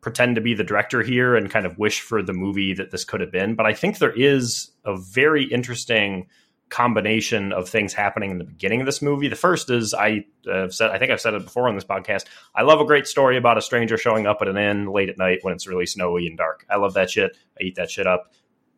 [0.00, 3.04] pretend to be the director here and kind of wish for the movie that this
[3.04, 3.54] could have been.
[3.54, 6.26] But I think there is a very interesting
[6.68, 9.28] combination of things happening in the beginning of this movie.
[9.28, 12.24] The first is I uh, said I think I've said it before on this podcast.
[12.54, 15.18] I love a great story about a stranger showing up at an inn late at
[15.18, 16.66] night when it's really snowy and dark.
[16.68, 17.36] I love that shit.
[17.58, 18.32] I eat that shit up.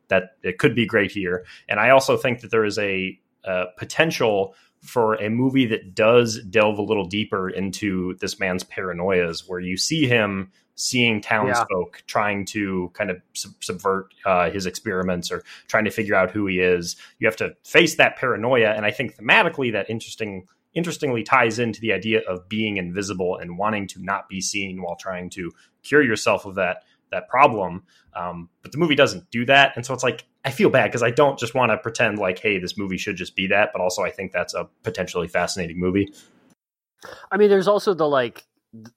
[0.09, 3.67] That it could be great here, and I also think that there is a uh,
[3.77, 9.61] potential for a movie that does delve a little deeper into this man's paranoias, where
[9.61, 15.43] you see him seeing townsfolk trying to kind of sub- subvert uh, his experiments or
[15.67, 16.97] trying to figure out who he is.
[17.19, 21.81] You have to face that paranoia, and I think thematically that interesting interestingly ties into
[21.81, 25.51] the idea of being invisible and wanting to not be seen while trying to
[25.83, 27.83] cure yourself of that that problem.
[28.15, 31.03] Um, but the movie doesn't do that, and so it's like I feel bad because
[31.03, 33.83] I don't just want to pretend like, hey, this movie should just be that, but
[33.83, 36.13] also I think that's a potentially fascinating movie.
[37.31, 38.45] I mean, there's also the like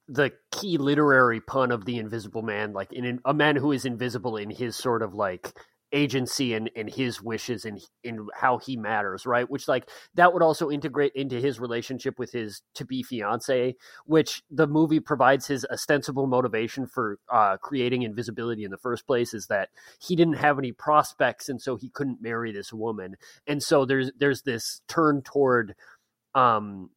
[0.08, 4.36] the key literary pun of the Invisible Man, like in a man who is invisible
[4.36, 5.52] in his sort of like
[5.92, 9.48] agency and, and his wishes and in how he matters, right?
[9.48, 13.74] Which like that would also integrate into his relationship with his to be fiance,
[14.06, 19.34] which the movie provides his ostensible motivation for uh, creating invisibility in the first place
[19.34, 19.68] is that
[20.00, 24.10] he didn't have any prospects and so he couldn't marry this woman, and so there's
[24.18, 25.74] there's this turn toward
[26.34, 26.90] um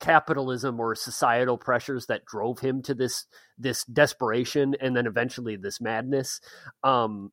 [0.00, 5.80] capitalism or societal pressures that drove him to this this desperation and then eventually this
[5.80, 6.40] madness
[6.82, 7.30] um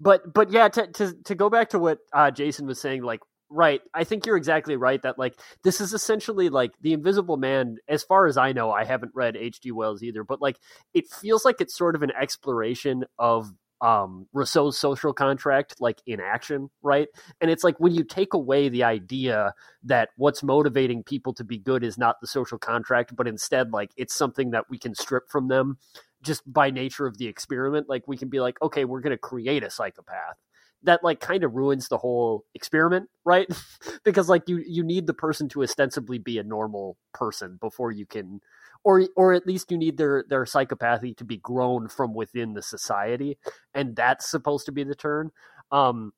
[0.00, 3.20] but but yeah to to, to go back to what uh jason was saying like
[3.48, 7.76] right i think you're exactly right that like this is essentially like the invisible man
[7.88, 10.58] as far as i know i haven't read hg wells either but like
[10.94, 16.18] it feels like it's sort of an exploration of um rousseau's social contract like in
[16.18, 17.08] action right?
[17.40, 19.52] And it's like when you take away the idea
[19.84, 23.90] that what's motivating people to be good is not the social contract but instead like
[23.96, 25.76] it's something that we can strip from them
[26.22, 29.18] just by nature of the experiment like we can be like okay we're going to
[29.18, 30.36] create a psychopath.
[30.82, 33.48] That like kind of ruins the whole experiment right?
[34.04, 38.06] Because like you you need the person to ostensibly be a normal person before you
[38.06, 38.40] can
[38.84, 42.62] or or at least you need their their psychopathy to be grown from within the
[42.62, 43.36] society
[43.74, 45.30] and that's supposed to be the turn.
[45.72, 46.12] Um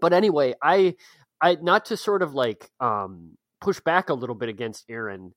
[0.00, 0.94] but anyway i
[1.40, 5.32] i not to sort of like um push back a little bit against aaron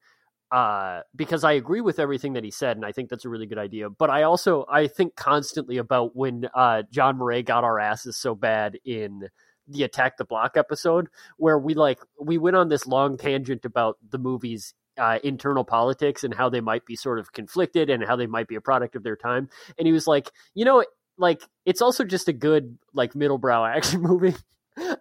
[0.51, 3.45] uh, because I agree with everything that he said, and I think that's a really
[3.45, 3.89] good idea.
[3.89, 8.35] But I also I think constantly about when uh, John Moret got our asses so
[8.35, 9.29] bad in
[9.67, 13.97] the Attack the Block episode, where we like we went on this long tangent about
[14.09, 18.15] the movie's uh, internal politics and how they might be sort of conflicted and how
[18.15, 19.49] they might be a product of their time.
[19.77, 20.83] And he was like, you know,
[21.17, 24.35] like it's also just a good like middlebrow action movie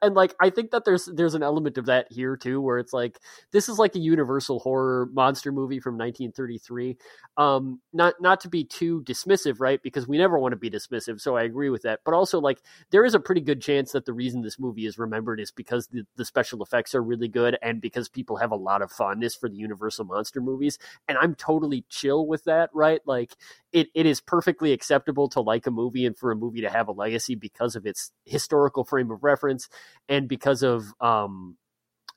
[0.03, 2.93] and like I think that there's there's an element of that here too, where it's
[2.93, 3.19] like
[3.53, 6.97] this is like a universal horror monster movie from 1933.
[7.37, 9.83] Um, not not to be too dismissive, right?
[9.83, 12.01] Because we never want to be dismissive, so I agree with that.
[12.05, 12.61] But also, like
[12.91, 15.89] there is a pretty good chance that the reason this movie is remembered is because
[15.89, 19.35] the, the special effects are really good and because people have a lot of fondness
[19.35, 20.79] for the Universal monster movies.
[21.09, 23.01] And I'm totally chill with that, right?
[23.07, 23.37] Like
[23.73, 26.89] it, it is perfectly acceptable to like a movie and for a movie to have
[26.89, 29.66] a legacy because of its historical frame of reference
[30.09, 31.57] and because of um,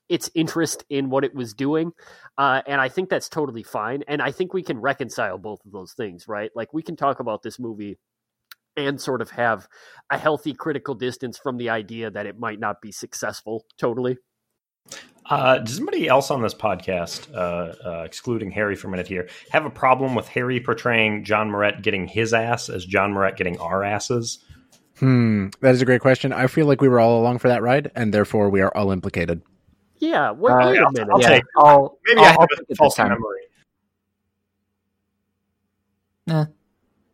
[0.10, 1.92] its interest in what it was doing.
[2.38, 4.04] Uh, and I think that's totally fine.
[4.08, 6.52] And I think we can reconcile both of those things, right?
[6.56, 7.98] Like we can talk about this movie
[8.76, 9.68] and sort of have
[10.10, 14.18] a healthy critical distance from the idea that it might not be successful totally.
[15.26, 19.30] Uh, does anybody else on this podcast, uh, uh, excluding Harry for a minute here,
[19.52, 23.60] have a problem with Harry portraying John Moret getting his ass as John Moret getting
[23.60, 24.40] our asses?
[25.00, 26.34] Hmm, that is a great question.
[26.34, 28.92] I feel like we were all along for that ride, and therefore we are all
[28.92, 29.42] implicated.
[30.00, 31.10] Yeah, wait, Uh, wait yeah, a minute.
[31.12, 33.42] I'll yeah, take- I'll, Maybe I'll, I have I'll a take it this false memory.
[36.28, 36.46] Nah.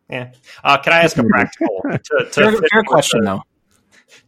[0.09, 0.31] Yeah.
[0.63, 3.41] Uh, can I ask a practical to, to Fair, fair question the- though.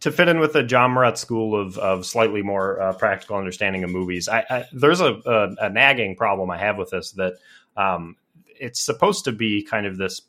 [0.00, 3.84] to fit in with the John Moret school of, of slightly more uh, practical understanding
[3.84, 7.34] of movies, I, I, there's a, a, a nagging problem I have with this that
[7.76, 8.16] um,
[8.46, 10.22] it's supposed to be kind of this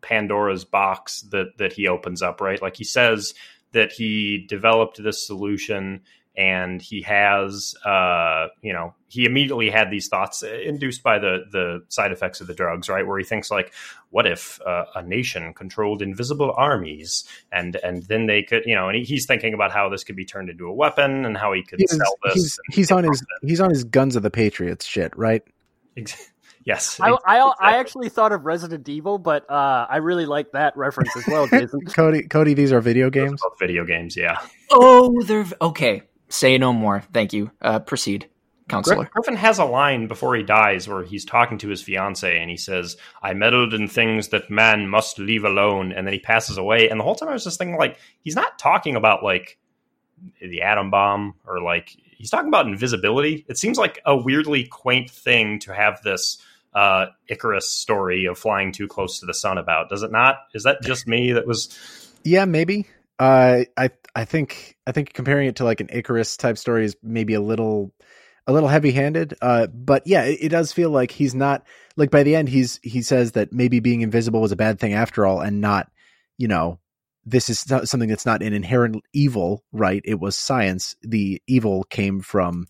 [0.00, 2.60] Pandora's box that that he opens up, right?
[2.60, 3.34] Like he says
[3.72, 6.02] that he developed this solution
[6.38, 11.84] and he has uh you know he immediately had these thoughts induced by the the
[11.88, 13.74] side effects of the drugs right where he thinks like
[14.10, 18.88] what if uh, a nation controlled invisible armies and and then they could you know
[18.88, 21.52] and he, he's thinking about how this could be turned into a weapon and how
[21.52, 23.48] he could He's, sell this he's, he's on his profit.
[23.48, 25.42] he's on his guns of the Patriots shit, right?
[26.68, 30.52] Ex- yes I, I, I actually thought of Resident Evil, but uh, I really like
[30.52, 31.80] that reference as well, Jason.
[31.86, 33.40] Cody, Cody, these are video games.
[33.42, 34.38] Both video games yeah
[34.70, 36.02] Oh, they're okay.
[36.28, 37.02] Say no more.
[37.12, 37.50] Thank you.
[37.60, 38.28] Uh, proceed,
[38.68, 39.04] counselor.
[39.04, 42.50] Gri- Griffin has a line before he dies where he's talking to his fiance and
[42.50, 45.92] he says, I meddled in things that man must leave alone.
[45.92, 46.88] And then he passes away.
[46.90, 49.58] And the whole time I was just thinking, like, he's not talking about, like,
[50.40, 53.46] the atom bomb or, like, he's talking about invisibility.
[53.48, 56.42] It seems like a weirdly quaint thing to have this
[56.74, 59.88] uh, Icarus story of flying too close to the sun about.
[59.88, 60.36] Does it not?
[60.54, 61.68] Is that just me that was.
[62.24, 62.86] Yeah, maybe.
[63.18, 66.96] Uh, I I think I think comparing it to like an Icarus type story is
[67.02, 67.92] maybe a little
[68.46, 69.34] a little heavy handed.
[69.42, 72.80] Uh, but yeah, it, it does feel like he's not like by the end he's
[72.82, 75.90] he says that maybe being invisible was a bad thing after all, and not
[76.36, 76.78] you know
[77.26, 80.00] this is something that's not an inherent evil, right?
[80.04, 80.96] It was science.
[81.02, 82.66] The evil came from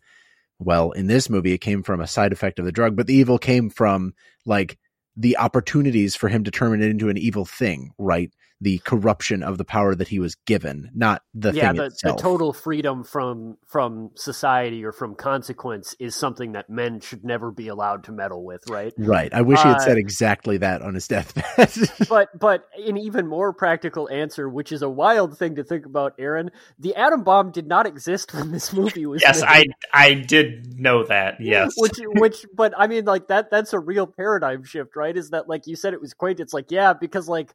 [0.59, 3.14] well, in this movie, it came from a side effect of the drug, but the
[3.14, 4.79] evil came from like
[5.16, 8.31] the opportunities for him to turn it into an evil thing, right?
[8.61, 12.14] The corruption of the power that he was given, not the yeah, thing the, the
[12.14, 17.68] total freedom from from society or from consequence is something that men should never be
[17.68, 18.92] allowed to meddle with, right?
[18.99, 19.33] right.
[19.33, 21.73] I wish he had Uh, said exactly that on his deathbed.
[22.09, 26.14] but but an even more practical answer, which is a wild thing to think about,
[26.18, 29.66] Aaron, the atom bomb did not exist when this movie was Yes, I.
[29.92, 31.40] I did know that.
[31.40, 31.75] Yes.
[31.77, 35.16] which which but I mean like that that's a real paradigm shift, right?
[35.16, 36.40] Is that like you said it was quaint?
[36.40, 37.55] It's like, yeah, because like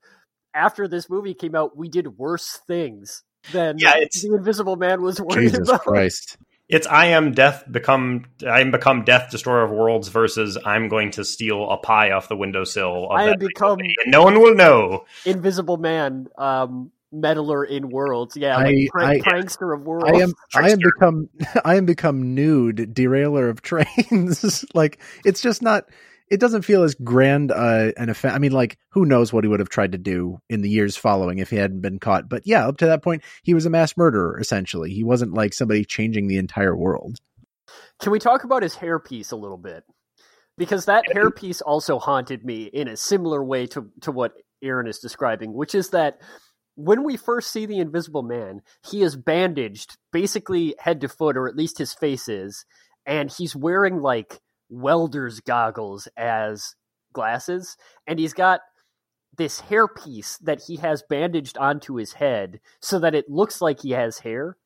[0.53, 5.01] after this movie came out, we did worse things than Yeah, it's- the Invisible Man
[5.01, 5.81] was worried Jesus about.
[5.81, 6.37] Christ.
[6.69, 11.11] It's I am death become I am become death destroyer of worlds versus I'm going
[11.11, 13.05] to steal a pie off the windowsill.
[13.05, 15.05] Of I that have become and no one will know.
[15.25, 18.37] Invisible Man, um, meddler in worlds.
[18.37, 20.09] Yeah, I- like prank, I- prankster of worlds.
[20.09, 21.29] I am I am become
[21.65, 24.63] I am become nude derailer of trains.
[24.73, 25.89] like it's just not
[26.29, 28.35] it doesn't feel as grand uh, an effect.
[28.35, 30.97] I mean, like who knows what he would have tried to do in the years
[30.97, 32.29] following if he hadn't been caught.
[32.29, 34.39] But yeah, up to that point, he was a mass murderer.
[34.39, 37.19] Essentially, he wasn't like somebody changing the entire world.
[37.99, 39.83] Can we talk about his hairpiece a little bit?
[40.57, 44.99] Because that hairpiece also haunted me in a similar way to, to what Aaron is
[44.99, 46.21] describing, which is that
[46.75, 51.47] when we first see the Invisible Man, he is bandaged basically head to foot, or
[51.47, 52.65] at least his face is,
[53.05, 54.39] and he's wearing like
[54.73, 56.75] welder's goggles as
[57.13, 58.61] glasses, and he's got
[59.37, 63.91] this hairpiece that he has bandaged onto his head so that it looks like he
[63.91, 64.57] has hair.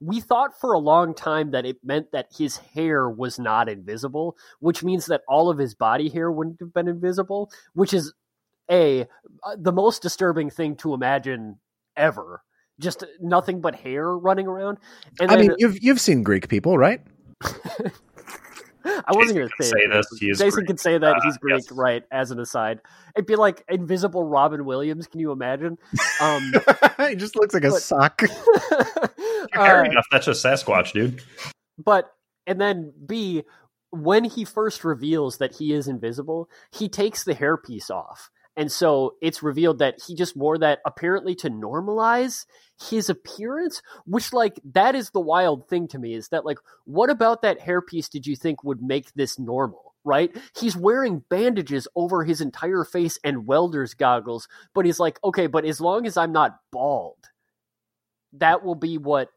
[0.00, 4.36] we thought for a long time that it meant that his hair was not invisible,
[4.60, 8.12] which means that all of his body hair wouldn't have been invisible, which is
[8.70, 11.58] a uh, the most disturbing thing to imagine
[11.96, 12.42] ever.
[12.80, 14.78] Just nothing but hair running around.
[15.20, 17.00] And I then, mean, you've you've seen Greek people, right?
[18.84, 20.38] I wasn't going to say, say this.
[20.38, 21.72] Jason can say that uh, he's Greek, yes.
[21.72, 22.02] right?
[22.10, 22.80] As an aside,
[23.16, 25.06] it'd be like invisible Robin Williams.
[25.06, 25.78] Can you imagine?
[26.20, 26.52] Um,
[27.08, 28.20] he just looks like a but, sock.
[29.54, 30.06] Fair uh, enough.
[30.10, 31.22] That's just Sasquatch, dude.
[31.78, 32.12] But
[32.46, 33.44] and then B,
[33.90, 38.30] when he first reveals that he is invisible, he takes the hairpiece off.
[38.56, 42.46] And so it's revealed that he just wore that apparently to normalize
[42.80, 47.10] his appearance, which like that is the wild thing to me is that like what
[47.10, 49.94] about that hairpiece did you think would make this normal?
[50.06, 50.36] Right?
[50.58, 55.64] He's wearing bandages over his entire face and welder's goggles, but he's like, okay, but
[55.64, 57.16] as long as I'm not bald,
[58.34, 59.30] that will be what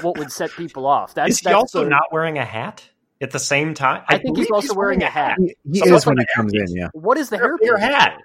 [0.00, 1.14] what would set people off.
[1.14, 2.88] That's, is he that's also the, not wearing a hat
[3.22, 4.02] at the same time?
[4.08, 5.38] I, I think he's also he's wearing, wearing, a hat.
[5.38, 6.66] He, he so is when he comes in.
[6.68, 6.88] Yeah.
[6.92, 7.56] What is the hair?
[7.62, 8.18] Your hat.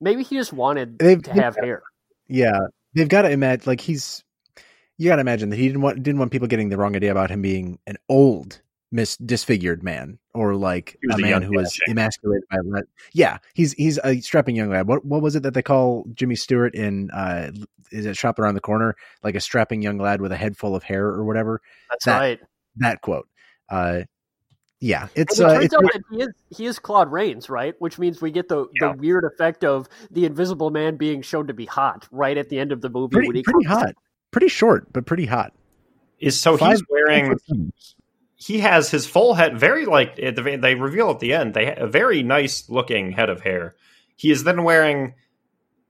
[0.00, 1.82] Maybe he just wanted they've, to have hair.
[2.28, 2.58] Yeah,
[2.94, 4.22] they've got to imagine like he's.
[4.98, 7.10] You got to imagine that he didn't want didn't want people getting the wrong idea
[7.10, 8.60] about him being an old
[8.92, 12.84] mis disfigured man or like a, a man who was emasculated by that.
[13.12, 14.86] Yeah, he's he's a strapping young lad.
[14.88, 17.50] What what was it that they call Jimmy Stewart in uh
[17.92, 18.96] is it Shop Around the Corner?
[19.22, 21.60] Like a strapping young lad with a head full of hair or whatever.
[21.90, 22.40] That's that, right.
[22.76, 23.28] That quote.
[23.68, 24.02] Uh
[24.80, 25.38] yeah, it's.
[25.40, 27.74] it uh, turns it's, out that he is he is Claude Rains, right?
[27.78, 28.92] Which means we get the, yeah.
[28.92, 32.58] the weird effect of the Invisible Man being shown to be hot right at the
[32.58, 33.14] end of the movie.
[33.14, 33.94] Pretty, pretty hot,
[34.30, 35.54] pretty short, but pretty hot.
[36.18, 37.38] Is so Five, he's wearing.
[38.34, 41.54] He has his full head, very like they reveal at the end.
[41.54, 43.76] They a very nice looking head of hair.
[44.14, 45.14] He is then wearing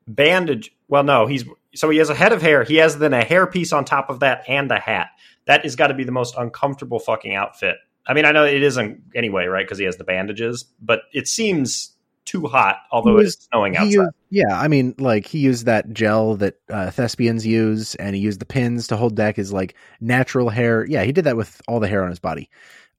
[0.07, 0.72] bandage.
[0.87, 1.44] Well, no, he's
[1.75, 2.62] so he has a head of hair.
[2.62, 5.09] He has then a hair piece on top of that and a hat.
[5.46, 8.62] That has got to be the most uncomfortable fucking outfit I mean, I know it
[8.62, 9.64] isn't anyway, right?
[9.64, 11.92] Because he has the bandages, but it seems
[12.25, 13.92] too hot, although was, it's snowing outside.
[13.92, 18.23] Used, yeah, I mean, like he used that gel that uh, thespians use, and he
[18.23, 20.85] used the pins to hold back his like natural hair.
[20.85, 22.51] Yeah, he did that with all the hair on his body.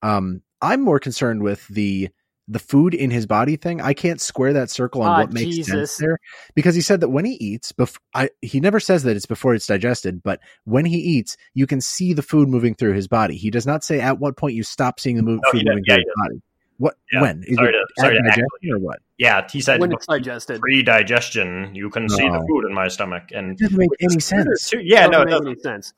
[0.01, 2.09] Um, I'm more concerned with the
[2.47, 3.81] the food in his body thing.
[3.81, 5.67] I can't square that circle on ah, what makes Jesus.
[5.67, 6.19] sense there
[6.55, 9.53] because he said that when he eats, bef- I, he never says that it's before
[9.53, 13.35] it's digested, but when he eats, you can see the food moving through his body.
[13.35, 15.83] He does not say at what point you stop seeing the move, no, food moving
[15.85, 16.41] yeah, through his body.
[16.79, 16.95] What?
[17.11, 17.21] Yeah.
[17.21, 17.43] When?
[17.47, 18.99] Is sorry it to, sorry digestion or what?
[19.17, 22.15] Yeah, he said when it's digested, pre-digestion, you can no.
[22.15, 24.69] see the food in my stomach, and it doesn't make any sense.
[24.69, 25.93] Too, yeah, no, it doesn't make any sense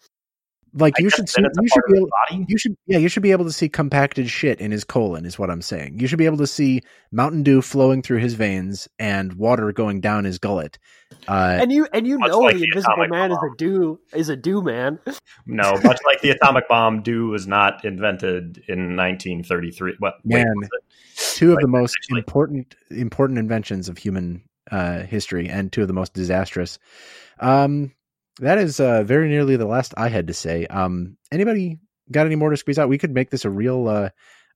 [0.74, 2.10] like I you should see, you should be able,
[2.48, 5.40] you should yeah you should be able to see compacted shit in his colon is
[5.40, 6.00] what I'm saying.
[6.00, 10.02] You should be able to see Mountain Dew flowing through his veins and water going
[10.02, 10.78] down his gullet.
[11.28, 13.32] Uh, and you and you know like the Invisible Man bomb.
[13.32, 15.00] is a dew is a dew man.
[15.46, 19.96] No, much like the atomic bomb, dew was not invented in 1933.
[19.98, 20.46] What man,
[21.16, 22.20] two of like, the most actually.
[22.20, 26.78] important important inventions of human uh, history and two of the most disastrous.
[27.40, 27.94] Um,
[28.40, 30.66] that is uh, very nearly the last I had to say.
[30.68, 31.80] Um, anybody
[32.12, 32.90] got any more to squeeze out?
[32.90, 34.10] We could make this a real uh,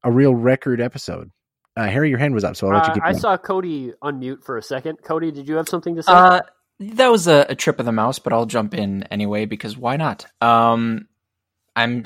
[0.04, 1.32] a real record episode.
[1.76, 3.04] Uh, Harry, your hand was up, so I'll let you uh, keep.
[3.04, 3.22] I going.
[3.22, 5.00] saw Cody unmute for a second.
[5.04, 6.12] Cody, did you have something to say?
[6.12, 6.42] Uh,
[6.80, 9.96] that was a, a, trip of the mouse, but I'll jump in anyway because why
[9.96, 10.26] not?
[10.42, 11.08] Um,
[11.76, 12.04] I'm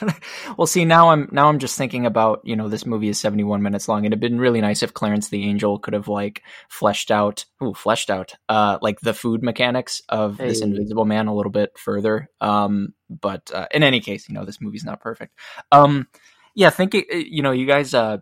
[0.56, 3.62] well, see now I'm now I'm just thinking about you know this movie is 71
[3.62, 4.04] minutes long.
[4.04, 8.10] It'd been really nice if Clarence the Angel could have like fleshed out, ooh, fleshed
[8.10, 10.48] out, uh, like the food mechanics of hey.
[10.48, 12.28] this Invisible Man a little bit further.
[12.40, 15.38] Um, but uh, in any case, you know this movie's not perfect.
[15.72, 16.08] Um,
[16.54, 18.18] yeah, thinking you know you guys uh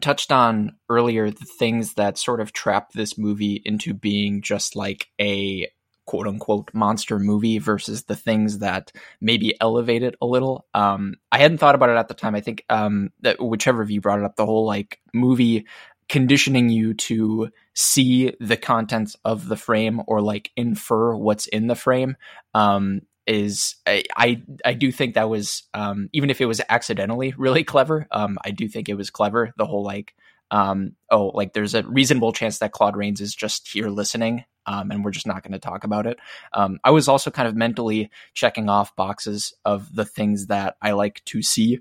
[0.00, 5.08] touched on earlier the things that sort of trap this movie into being just like
[5.20, 5.68] a
[6.12, 10.66] quote unquote monster movie versus the things that maybe elevate it a little.
[10.74, 12.34] Um, I hadn't thought about it at the time.
[12.34, 15.64] I think um, that whichever of you brought it up, the whole like movie
[16.10, 21.74] conditioning you to see the contents of the frame or like infer what's in the
[21.74, 22.18] frame
[22.52, 27.32] um, is I, I, I do think that was um, even if it was accidentally
[27.38, 28.06] really clever.
[28.10, 29.54] Um, I do think it was clever.
[29.56, 30.14] The whole like
[30.50, 34.90] um, oh, like there's a reasonable chance that Claude Rains is just here listening, um,
[34.90, 36.18] and we're just not going to talk about it.
[36.52, 40.92] Um, I was also kind of mentally checking off boxes of the things that I
[40.92, 41.80] like to see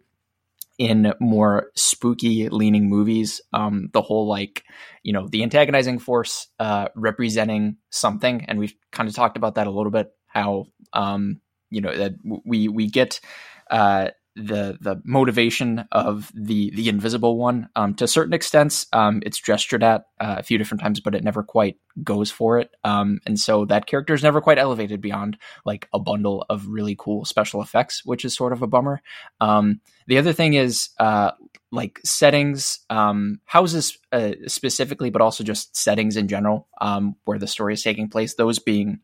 [0.77, 3.41] in more spooky leaning movies.
[3.53, 4.63] Um, the whole like,
[5.03, 9.67] you know, the antagonizing force uh, representing something, and we've kind of talked about that
[9.67, 10.11] a little bit.
[10.25, 13.19] How um, you know that we we get
[13.69, 17.69] uh, the the motivation of the the invisible one.
[17.75, 21.23] Um, to certain extents um, it's gestured at uh, a few different times but it
[21.23, 22.71] never quite goes for it.
[22.83, 26.95] Um, and so that character is never quite elevated beyond like a bundle of really
[26.97, 29.01] cool special effects which is sort of a bummer.
[29.39, 31.31] Um, the other thing is uh,
[31.71, 37.47] like settings um, houses uh, specifically but also just settings in general um, where the
[37.47, 38.99] story is taking place those being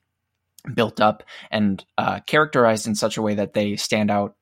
[0.73, 4.35] built up and uh, characterized in such a way that they stand out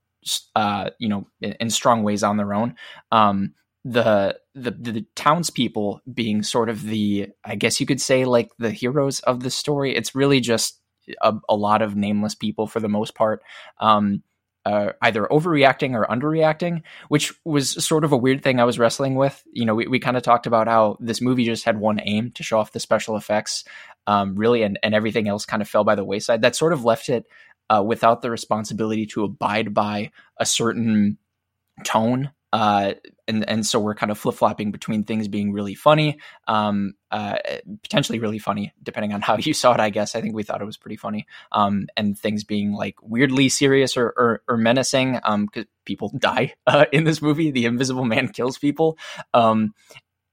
[0.56, 2.76] uh, you know, in, in, strong ways on their own.
[3.12, 3.54] Um,
[3.84, 8.72] the, the the townspeople being sort of the, I guess you could say, like the
[8.72, 9.96] heroes of the story.
[9.96, 10.80] It's really just
[11.22, 13.44] a, a lot of nameless people for the most part.
[13.80, 14.24] Um,
[14.66, 19.14] uh, either overreacting or underreacting, which was sort of a weird thing I was wrestling
[19.14, 19.44] with.
[19.52, 22.32] You know, we, we kind of talked about how this movie just had one aim
[22.32, 23.64] to show off the special effects,
[24.08, 26.42] um, really, and, and everything else kind of fell by the wayside.
[26.42, 27.28] That sort of left it
[27.70, 31.18] uh, without the responsibility to abide by a certain
[31.84, 32.32] tone.
[32.54, 32.94] Uh,
[33.28, 37.36] and and so we're kind of flip flopping between things being really funny, um, uh,
[37.84, 39.82] potentially really funny, depending on how you saw it.
[39.82, 42.96] I guess I think we thought it was pretty funny, um, and things being like
[43.02, 47.52] weirdly serious or or, or menacing because um, people die uh, in this movie.
[47.52, 48.98] The Invisible Man kills people,
[49.34, 49.74] um,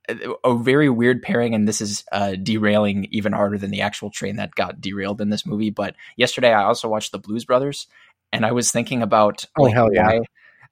[0.08, 4.36] a very weird pairing, and this is uh, derailing even harder than the actual train
[4.36, 5.70] that got derailed in this movie.
[5.70, 7.86] But yesterday, I also watched the Blues Brothers,
[8.32, 10.20] and I was thinking about oh like, hell yeah, why,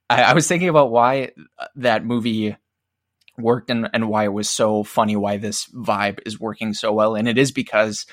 [0.09, 2.57] I, I, was thinking about why uh, that movie
[3.37, 7.15] worked and and why it was so funny, why this vibe is working so well,
[7.15, 8.05] and it is because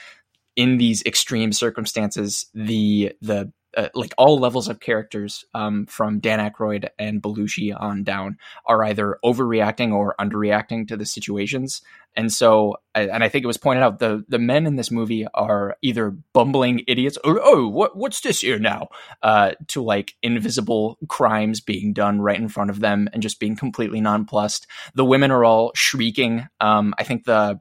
[0.54, 6.38] in these extreme circumstances, the the uh, like all levels of characters um, from Dan
[6.38, 11.82] Aykroyd and Belushi on down are either overreacting or underreacting to the situations.
[12.16, 15.26] And so, and I think it was pointed out the the men in this movie
[15.34, 18.88] are either bumbling idiots or oh, what what's this here now?
[19.22, 23.54] Uh, to like invisible crimes being done right in front of them and just being
[23.54, 24.66] completely nonplussed.
[24.94, 26.48] The women are all shrieking.
[26.60, 27.60] Um, I think the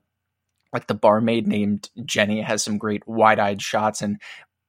[0.73, 4.19] like the barmaid named Jenny has some great wide-eyed shots and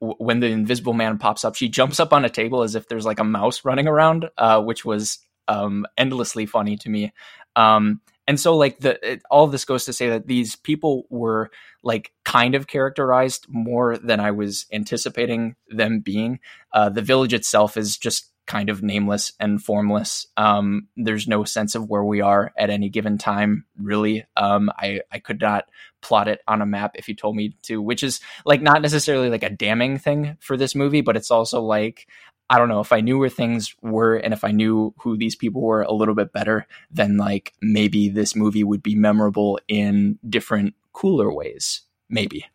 [0.01, 3.07] when the invisible man pops up, she jumps up on a table as if there's
[3.07, 5.19] like a mouse running around, uh, which was
[5.49, 7.13] um, endlessly funny to me.
[7.57, 11.51] Um, and so, like the it, all this goes to say that these people were
[11.83, 16.41] like kind of characterized more than I was anticipating them being.
[16.73, 20.27] Uh, the village itself is just kind of nameless and formless.
[20.39, 24.25] Um, there's no sense of where we are at any given time, really.
[24.37, 25.67] Um, I, I could not
[26.01, 29.29] plot it on a map if you told me to, which is like not necessarily
[29.29, 32.09] like a damning thing for this movie, but it's also like,
[32.49, 35.37] I don't know, if I knew where things were and if I knew who these
[35.37, 40.19] people were a little bit better, then like maybe this movie would be memorable in
[40.27, 41.83] different, cooler ways.
[42.09, 42.47] Maybe.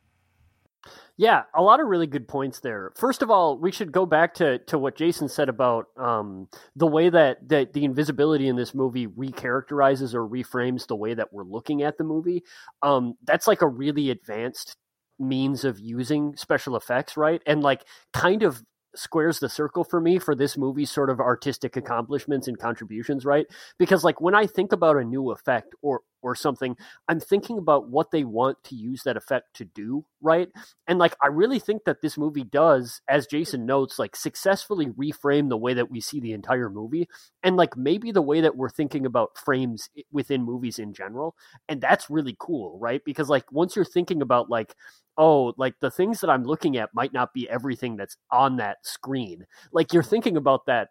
[1.16, 2.92] Yeah, a lot of really good points there.
[2.96, 6.88] First of all, we should go back to, to what Jason said about um, the
[6.88, 11.44] way that, that the invisibility in this movie recharacterizes or reframes the way that we're
[11.44, 12.44] looking at the movie.
[12.82, 14.76] Um, that's like a really advanced
[15.20, 17.44] means of using special effects, right?
[17.46, 18.64] And like kind of
[18.96, 23.46] squares the circle for me for this movie's sort of artistic accomplishments and contributions, right?
[23.78, 26.76] Because like when I think about a new effect or or something,
[27.08, 30.50] I'm thinking about what they want to use that effect to do, right?
[30.88, 35.50] And like I really think that this movie does, as Jason notes, like successfully reframe
[35.50, 37.08] the way that we see the entire movie
[37.44, 41.36] and like maybe the way that we're thinking about frames within movies in general.
[41.68, 43.02] And that's really cool, right?
[43.06, 44.76] Because like once you're thinking about like
[45.18, 48.78] oh, like the things that I'm looking at might not be everything that's on that
[48.84, 49.46] screen.
[49.72, 50.90] Like you're thinking about that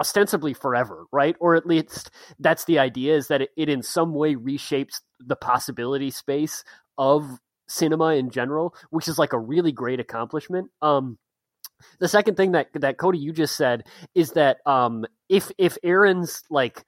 [0.00, 1.36] ostensibly forever, right?
[1.40, 5.36] Or at least that's the idea is that it, it in some way reshapes the
[5.36, 6.64] possibility space
[6.96, 7.38] of
[7.68, 10.70] cinema in general, which is like a really great accomplishment.
[10.82, 11.18] Um,
[12.00, 13.84] the second thing that that Cody you just said
[14.14, 16.84] is that um, if if Aaron's like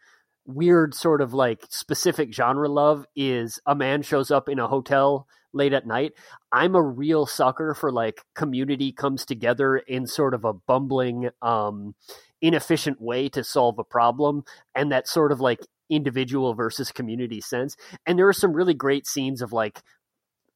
[0.47, 5.27] weird sort of like specific genre love is a man shows up in a hotel
[5.53, 6.13] late at night.
[6.53, 11.95] I'm a real sucker for like community comes together in sort of a bumbling um
[12.43, 15.61] inefficient way to solve a problem and that sort of like
[15.91, 17.77] individual versus community sense.
[18.07, 19.83] And there are some really great scenes of like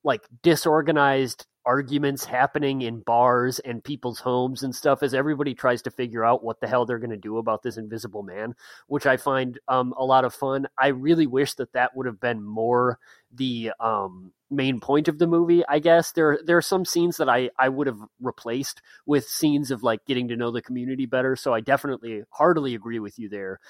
[0.04, 5.90] like disorganized arguments happening in bars and people's homes and stuff as everybody tries to
[5.90, 8.54] figure out what the hell they're going to do about this invisible man
[8.86, 10.66] which i find um, a lot of fun.
[10.78, 12.98] I really wish that that would have been more
[13.32, 16.12] the um, main point of the movie i guess.
[16.12, 20.04] There there are some scenes that i i would have replaced with scenes of like
[20.06, 23.60] getting to know the community better so i definitely heartily agree with you there.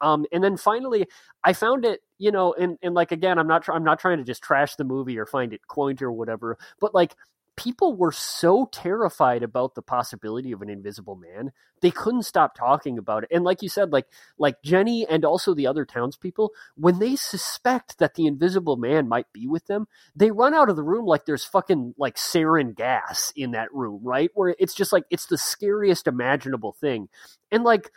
[0.00, 1.06] Um, and then finally,
[1.44, 4.24] I found it, you know, and, and like again, I'm not I'm not trying to
[4.24, 7.14] just trash the movie or find it quaint or whatever, but like
[7.56, 12.96] people were so terrified about the possibility of an invisible man they couldn't stop talking
[12.96, 13.30] about it.
[13.32, 14.06] And like you said like
[14.38, 19.30] like jenny and also the other townspeople when they suspect that the invisible man might
[19.32, 23.32] be with them they run out of the room like there's fucking like sarin gas
[23.36, 24.30] in that room right?
[24.34, 27.08] Where it's just like it's the scariest imaginable thing.
[27.50, 27.90] And like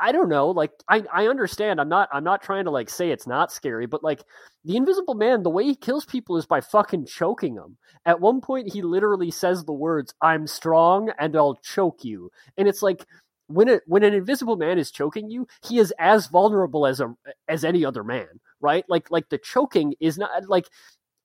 [0.00, 0.50] I don't know.
[0.50, 1.80] Like I, I understand.
[1.80, 4.22] I'm not I'm not trying to like say it's not scary, but like
[4.64, 7.76] the Invisible Man, the way he kills people is by fucking choking them.
[8.06, 12.68] At one point, he literally says the words "I'm strong and I'll choke you," and
[12.68, 13.06] it's like
[13.48, 17.14] when it when an Invisible Man is choking you, he is as vulnerable as a
[17.48, 18.28] as any other man,
[18.60, 18.84] right?
[18.88, 20.68] Like like the choking is not like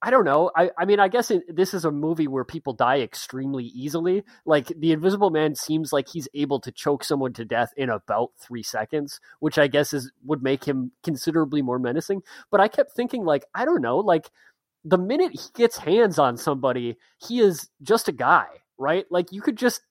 [0.01, 0.51] I don't know.
[0.55, 4.23] I, I mean, I guess it, this is a movie where people die extremely easily.
[4.45, 8.31] Like the Invisible Man seems like he's able to choke someone to death in about
[8.37, 12.21] three seconds, which I guess is would make him considerably more menacing.
[12.51, 14.29] But I kept thinking, like, I don't know, like
[14.83, 19.05] the minute he gets hands on somebody, he is just a guy, right?
[19.09, 19.81] Like you could just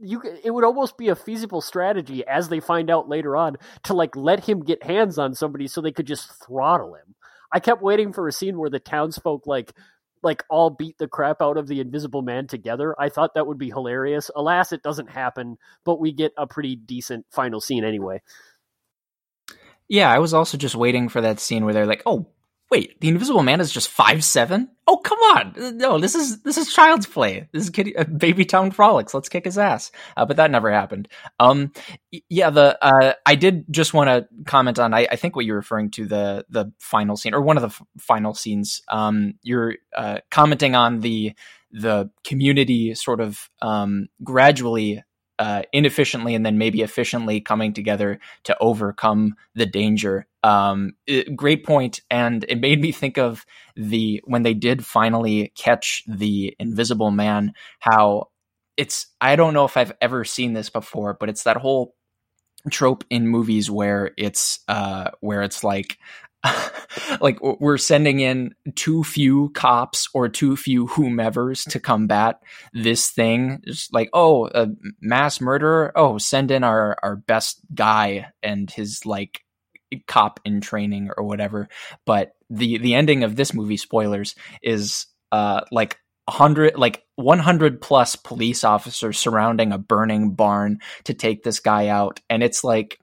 [0.00, 3.94] you it would almost be a feasible strategy as they find out later on to
[3.94, 7.14] like let him get hands on somebody so they could just throttle him
[7.52, 9.72] I kept waiting for a scene where the townsfolk like
[10.22, 12.94] like all beat the crap out of the invisible man together.
[12.98, 14.30] I thought that would be hilarious.
[14.34, 18.20] Alas, it doesn't happen, but we get a pretty decent final scene anyway.
[19.88, 22.26] Yeah, I was also just waiting for that scene where they're like, "Oh,
[22.70, 24.70] wait, the Invisible Man is just five seven?
[24.86, 25.76] Oh, come on!
[25.76, 27.48] No, this is this is child's play.
[27.52, 29.14] This is kid, uh, baby town frolics.
[29.14, 29.90] Let's kick his ass.
[30.16, 31.08] Uh, but that never happened.
[31.38, 31.72] Um,
[32.28, 34.94] yeah, the uh, I did just want to comment on.
[34.94, 37.68] I, I, think what you're referring to the the final scene or one of the
[37.68, 38.82] f- final scenes.
[38.88, 41.34] Um, you're uh, commenting on the
[41.70, 45.02] the community sort of um, gradually
[45.38, 50.26] uh, inefficiently and then maybe efficiently coming together to overcome the danger.
[50.42, 53.44] Um, it, great point, and it made me think of
[53.76, 57.52] the when they did finally catch the Invisible Man.
[57.78, 58.28] How
[58.76, 61.94] it's I don't know if I've ever seen this before, but it's that whole
[62.70, 65.98] trope in movies where it's uh where it's like
[67.20, 72.40] like we're sending in too few cops or too few whomevers to combat
[72.72, 73.60] this thing.
[73.64, 74.68] It's like oh a
[75.00, 75.92] mass murderer?
[75.96, 79.40] Oh send in our our best guy and his like
[80.06, 81.68] cop in training or whatever.
[82.04, 88.16] But the the ending of this movie spoilers is uh like 100 like 100 plus
[88.16, 92.20] police officers surrounding a burning barn to take this guy out.
[92.28, 93.00] And it's like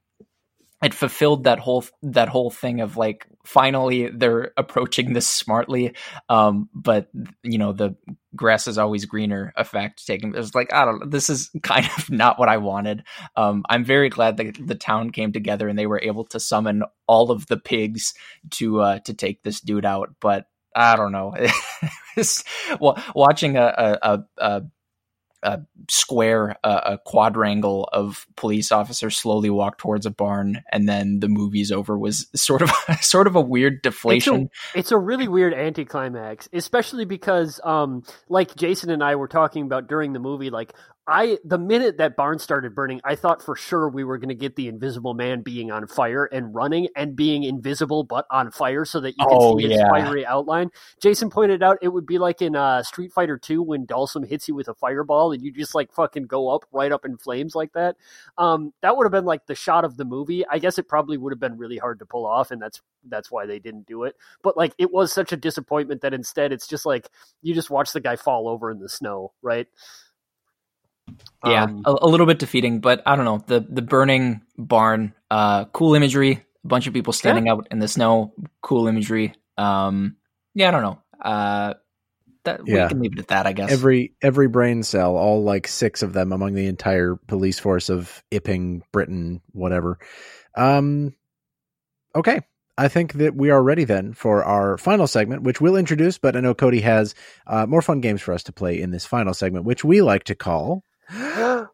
[0.86, 5.96] it fulfilled that whole that whole thing of like finally they're approaching this smartly
[6.30, 7.10] um but
[7.42, 7.96] you know the
[8.36, 12.12] grass is always greener effect taking it's like i don't know this is kind of
[12.12, 13.04] not what i wanted.
[13.36, 16.84] Um i'm very glad that the town came together and they were able to summon
[17.08, 18.14] all of the pigs
[18.52, 21.34] to uh to take this dude out but i don't know.
[22.80, 24.62] Well watching a a, a
[25.46, 31.20] a square, uh, a quadrangle of police officers slowly walk towards a barn, and then
[31.20, 32.72] the movie's over was sort of
[33.02, 34.50] sort of a weird deflation.
[34.52, 39.28] It's a, it's a really weird anticlimax, especially because, um, like Jason and I were
[39.28, 40.74] talking about during the movie, like
[41.08, 44.36] I the minute that barn started burning, I thought for sure we were going to
[44.36, 48.86] get the Invisible Man being on fire and running and being invisible but on fire,
[48.86, 49.82] so that you could oh, see yeah.
[49.82, 50.72] its fiery outline.
[51.00, 54.48] Jason pointed out it would be like in uh, Street Fighter Two when Dhalsim hits
[54.48, 57.54] you with a fireball and you just like fucking go up right up in flames
[57.54, 57.98] like that.
[58.40, 60.44] Um, that would have been like the shot of the movie.
[60.48, 63.30] I guess it probably would have been really hard to pull off, and that's that's
[63.30, 64.16] why they didn't do it.
[64.42, 67.10] But like it was such a disappointment that instead it's just like
[67.44, 69.68] you just watch the guy fall over in the snow, right?
[71.46, 73.44] Yeah, um, a, a, little bit defeating, but I don't know.
[73.46, 76.44] The the burning barn, uh, cool imagery.
[76.64, 77.54] A bunch of people standing yeah.
[77.54, 79.36] out in the snow, cool imagery.
[79.58, 80.16] Um,
[80.56, 81.02] yeah, I don't know.
[81.22, 81.74] Uh,
[82.46, 82.84] that yeah.
[82.84, 83.72] we can leave it at that, I guess.
[83.72, 88.24] Every every brain cell, all like six of them among the entire police force of
[88.32, 90.00] Iping, Britain, whatever.
[90.56, 91.14] Um,
[92.16, 92.42] okay,
[92.78, 96.18] I think that we are ready then for our final segment, which we'll introduce.
[96.18, 97.14] But I know Cody has
[97.46, 100.24] uh, more fun games for us to play in this final segment, which we like
[100.26, 100.84] to call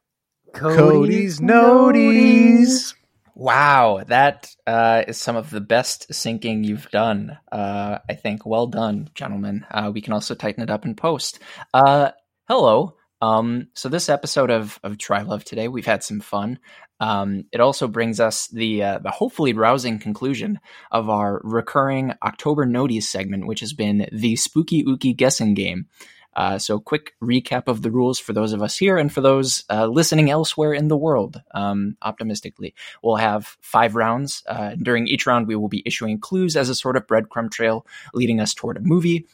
[0.53, 2.93] Cody's, Noties.
[3.33, 7.37] Wow, that uh, is some of the best syncing you've done.
[7.51, 8.45] Uh, I think.
[8.45, 9.65] Well done, gentlemen.
[9.71, 11.39] Uh, we can also tighten it up in post.
[11.73, 12.11] Uh,
[12.47, 12.97] hello.
[13.21, 16.59] Um, so this episode of of Trylove today, we've had some fun.
[16.99, 20.59] Um, it also brings us the uh, the hopefully rousing conclusion
[20.91, 25.87] of our recurring October Noties segment, which has been the Spooky Ooky guessing game.
[26.33, 29.63] Uh, so, quick recap of the rules for those of us here and for those
[29.69, 31.41] uh, listening elsewhere in the world.
[31.53, 32.73] Um, optimistically,
[33.03, 34.43] we'll have five rounds.
[34.47, 37.85] Uh, during each round, we will be issuing clues as a sort of breadcrumb trail
[38.13, 39.27] leading us toward a movie.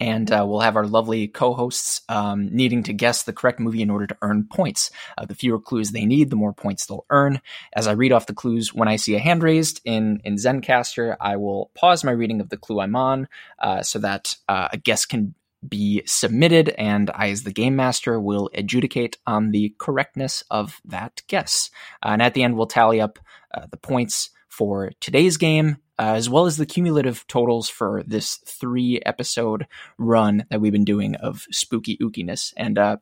[0.00, 3.90] and uh, we'll have our lovely co-hosts um, needing to guess the correct movie in
[3.90, 4.90] order to earn points.
[5.18, 7.40] Uh, the fewer clues they need, the more points they'll earn.
[7.74, 11.16] As I read off the clues, when I see a hand raised in in Zencastr,
[11.20, 15.04] I will pause my reading of the clue I'm on uh, so that a guess
[15.04, 15.34] can
[15.66, 21.22] be submitted, and I, as the game master, will adjudicate on the correctness of that
[21.26, 21.70] guess.
[22.02, 23.18] Uh, and at the end, we'll tally up
[23.54, 28.36] uh, the points for today's game uh, as well as the cumulative totals for this
[28.46, 29.66] three episode
[29.98, 32.54] run that we've been doing of spooky ookiness.
[32.56, 32.96] And uh,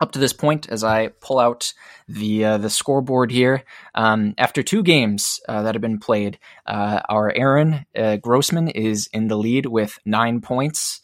[0.00, 1.74] up to this point, as I pull out
[2.08, 3.64] the uh, the scoreboard here,
[3.94, 9.06] um, after two games uh, that have been played, uh, our Aaron uh, Grossman is
[9.12, 11.02] in the lead with nine points.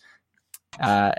[0.79, 1.13] Uh,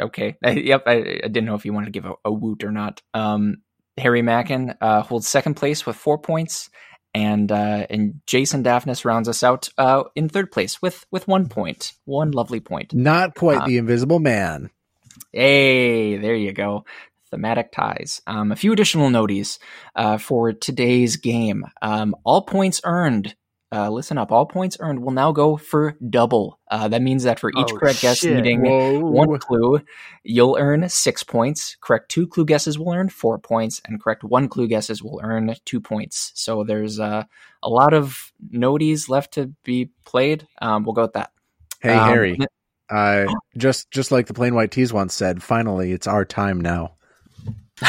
[0.00, 2.72] okay, yep, I, I, didn't know if you wanted to give a, a woot or
[2.72, 3.02] not.
[3.14, 3.58] Um,
[3.96, 6.70] Harry Mackin uh, holds second place with four points,
[7.14, 11.48] and uh, and Jason Daphnis rounds us out uh, in third place with with one
[11.48, 12.94] point, one lovely point.
[12.94, 14.70] Not quite uh, the Invisible Man.
[15.32, 16.84] Hey, there you go.
[17.30, 18.22] Thematic ties.
[18.26, 19.58] Um, a few additional noties
[19.94, 21.66] uh, for today's game.
[21.82, 23.34] Um, all points earned
[23.70, 24.32] uh, listen up.
[24.32, 26.58] All points earned will now go for double.
[26.70, 28.34] Uh, that means that for each Oh, correct guess shit.
[28.34, 29.10] needing Whoa.
[29.10, 29.80] one clue,
[30.22, 31.76] you'll earn six points.
[31.80, 35.54] Correct two clue guesses will earn four points, and correct one clue guesses will earn
[35.64, 36.32] two points.
[36.34, 37.24] So there's uh,
[37.62, 40.46] a lot of noties left to be played.
[40.62, 41.32] Um, we'll go with that.
[41.80, 42.38] Hey Um, Harry,
[42.90, 46.94] uh, just just like the plain white tees once said, finally it's our time now.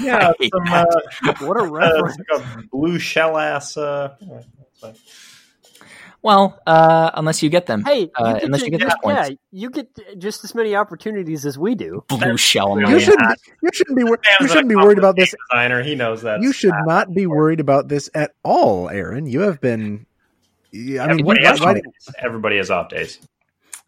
[0.00, 0.84] Yeah, some, uh,
[1.46, 2.16] What a uh, reference.
[2.18, 3.76] it's like a blue shell ass.
[4.84, 5.88] Yeah, that's fine.
[6.22, 8.86] Well, uh, unless you get them, Hey, you Uh, get unless to- you get yeah,
[8.86, 9.30] those points.
[9.30, 12.02] yeah, you get just as many opportunities as we do.
[12.08, 12.80] blue shell.
[12.80, 15.34] You You shouldn't you shouldn't be wor- you shouldn't be worried about this.
[15.50, 16.40] Designer, he knows that.
[16.40, 19.26] You should not be worried about this at all, Aaron.
[19.26, 20.06] You have been.
[20.72, 22.14] I mean, Everybody, why- has why- off days.
[22.18, 23.18] Everybody has off days.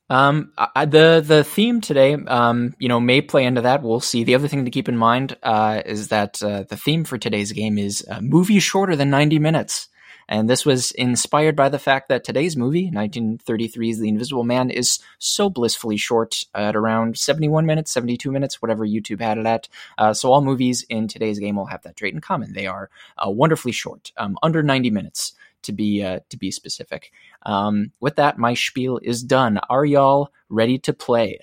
[0.09, 3.83] Um, I, the the theme today, um, you know, may play into that.
[3.83, 4.23] We'll see.
[4.25, 7.51] The other thing to keep in mind uh, is that uh, the theme for today's
[7.51, 9.89] game is uh, movies shorter than ninety minutes,
[10.29, 14.99] and this was inspired by the fact that today's movie, 1933's The Invisible Man, is
[15.19, 19.69] so blissfully short at around seventy-one minutes, seventy-two minutes, whatever YouTube had it at.
[19.99, 22.53] Uh, so all movies in today's game will have that trait in common.
[22.53, 27.13] They are uh, wonderfully short, um, under ninety minutes to be uh, to be specific.
[27.45, 29.59] Um, with that, my spiel is done.
[29.71, 31.39] Are y'all ready to play?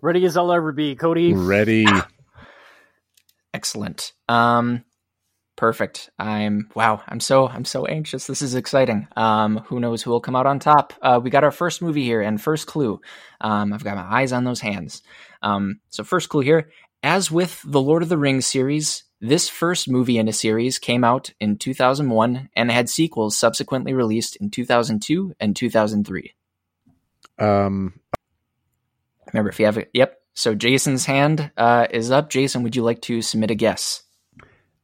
[0.00, 1.32] Ready as I'll ever be, Cody.
[1.34, 1.86] ready?
[3.52, 4.12] Excellent.
[4.28, 4.84] Um,
[5.56, 6.10] perfect.
[6.18, 7.02] I'm wow.
[7.08, 8.26] I'm so I'm so anxious.
[8.26, 9.08] This is exciting.
[9.16, 10.92] Um, who knows who will come out on top?
[11.02, 13.00] Uh, we got our first movie here and first clue.
[13.40, 15.02] Um, I've got my eyes on those hands.
[15.42, 16.70] Um, so first clue here.
[17.02, 21.04] As with the Lord of the Rings series, this first movie in a series came
[21.04, 26.34] out in 2001 and had sequels subsequently released in 2002 and 2003.
[27.38, 28.00] Um,
[29.32, 30.18] Remember, if you have it, yep.
[30.34, 32.30] So Jason's hand uh, is up.
[32.30, 34.02] Jason, would you like to submit a guess?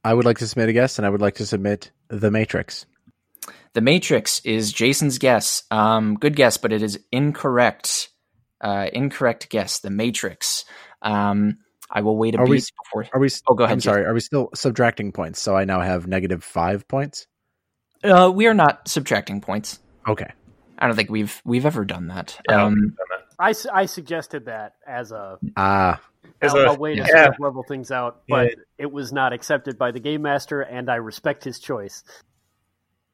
[0.03, 2.85] I would like to submit a guess, and I would like to submit The Matrix.
[3.73, 5.63] The Matrix is Jason's guess.
[5.71, 8.09] Um, good guess, but it is incorrect.
[8.61, 9.79] Uh, incorrect guess.
[9.79, 10.65] The Matrix.
[11.01, 11.57] Um,
[11.89, 13.07] I will wait a Are we- beat before.
[13.13, 13.29] Are we?
[13.47, 13.73] Oh, go ahead.
[13.73, 14.05] I'm sorry.
[14.05, 15.41] Are we still subtracting points?
[15.41, 17.27] So I now have negative five points.
[18.03, 19.79] Uh, we are not subtracting points.
[20.07, 20.31] Okay.
[20.77, 22.39] I don't think we've we've ever done that.
[22.49, 26.01] Yeah, I um, think I've done I, s- I suggested that as a, Ah,
[26.43, 27.07] As a, a- a way to yeah.
[27.07, 28.55] sort of level things out, but Yeah.
[28.77, 32.03] it was not accepted by the game master, and I respect his choice.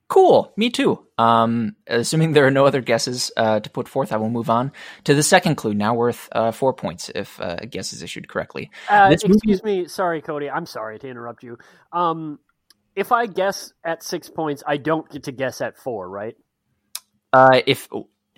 [0.08, 0.52] Cool.
[0.58, 1.06] Me too.
[1.20, 4.72] Um, assuming there are no other guesses uh, to put forth, I will move on
[5.04, 5.76] to the second clue.
[5.76, 8.72] Now worth uh, four points if uh, a guess is issued correctly.
[8.90, 10.50] Uh, This movie- excuse me, sorry, Cody.
[10.50, 11.60] I'm sorry to interrupt you.
[11.94, 12.40] Um,
[12.96, 16.36] if I guess at six points, I don't get to guess at four, right?
[17.32, 17.88] Uh, if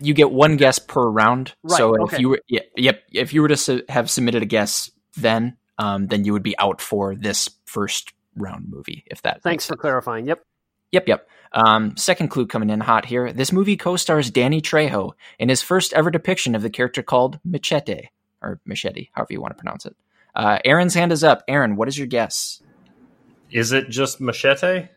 [0.02, 2.20] you get one guess per round, Right, so if okay.
[2.20, 6.08] you were, yeah, yep, if you were to su- have submitted a guess, then um,
[6.08, 9.04] then you would be out for this first round movie.
[9.08, 9.82] If that Thanks for sense.
[9.82, 10.26] clarifying.
[10.28, 10.44] Yep.
[10.92, 11.28] Yep, yep.
[11.54, 13.32] Um, second clue coming in hot here.
[13.34, 18.10] This movie co-stars Danny Trejo in his first ever depiction of the character called Machete
[18.42, 19.96] or Machete, however you want to pronounce it.
[20.36, 21.44] Uh, Aaron's hand is up.
[21.48, 22.62] Aaron, what is your guess?
[23.52, 24.88] Is it just machete?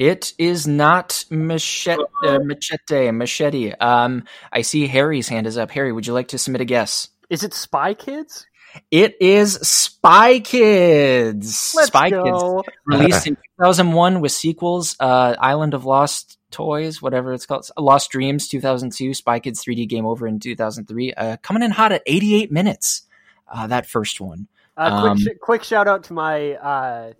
[0.00, 2.02] It is not machete.
[2.24, 3.10] Uh, machete.
[3.10, 3.72] Machete.
[3.74, 5.70] Um, I see Harry's hand is up.
[5.72, 7.08] Harry, would you like to submit a guess?
[7.28, 8.46] Is it Spy Kids?
[8.90, 11.74] It is Spy Kids.
[11.76, 12.42] Let's Spy Kids
[12.86, 18.48] released in 2001 with sequels uh, Island of Lost Toys, whatever it's called, Lost Dreams
[18.48, 21.12] 2002, Spy Kids 3D Game Over in 2003.
[21.12, 23.02] Uh, coming in hot at 88 minutes.
[23.46, 24.48] Uh, that first one.
[24.78, 27.12] Uh, quick, Um, sh- quick shout out to my uh,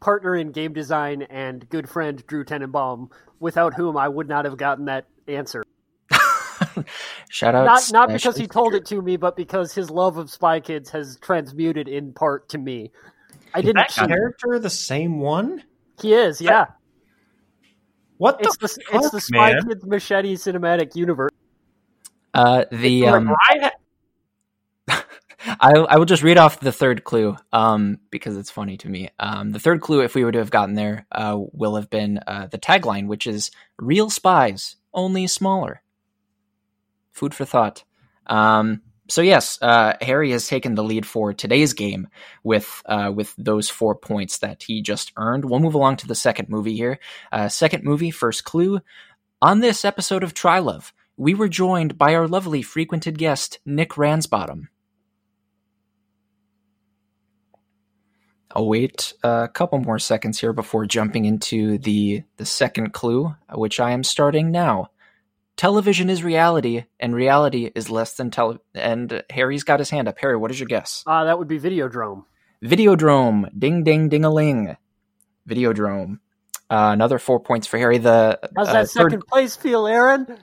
[0.00, 4.56] partner in game design and good friend Drew Tenenbaum, without whom I would not have
[4.56, 5.62] gotten that answer.
[7.30, 7.64] Shout out.
[7.64, 10.90] Not not because he told it to me, but because his love of Spy Kids
[10.90, 12.92] has transmuted in part to me.
[13.54, 13.76] I didn't.
[13.76, 15.62] that character the same one?
[16.00, 16.66] He is, yeah.
[18.16, 19.68] What It's the, the fuck, it's the Spy man?
[19.68, 21.30] Kids machete cinematic universe.
[22.34, 23.70] Uh, the Like, um, I ha-
[25.62, 29.10] I, I will just read off the third clue um, because it's funny to me.
[29.18, 32.18] Um, the third clue, if we were to have gotten there, uh, will have been
[32.26, 35.82] uh, the tagline, which is "Real spies, only smaller."
[37.12, 37.84] Food for thought.
[38.26, 42.08] Um, so yes, uh, Harry has taken the lead for today's game
[42.42, 45.44] with uh, with those four points that he just earned.
[45.44, 46.98] We'll move along to the second movie here.
[47.30, 48.80] Uh, second movie, first clue.
[49.42, 54.68] On this episode of Trylove, we were joined by our lovely frequented guest Nick Ransbottom.
[58.52, 63.78] I'll wait a couple more seconds here before jumping into the the second clue, which
[63.80, 64.90] I am starting now.
[65.56, 68.58] Television is reality, and reality is less than tele.
[68.74, 70.18] And Harry's got his hand up.
[70.18, 71.04] Harry, what is your guess?
[71.06, 72.24] Uh, that would be Videodrome.
[72.64, 73.50] Videodrome.
[73.58, 74.76] Ding, ding, ding a ling.
[75.48, 76.18] Videodrome.
[76.70, 77.98] Uh, another four points for Harry.
[77.98, 80.38] The How's uh, that third- second place feel, Aaron?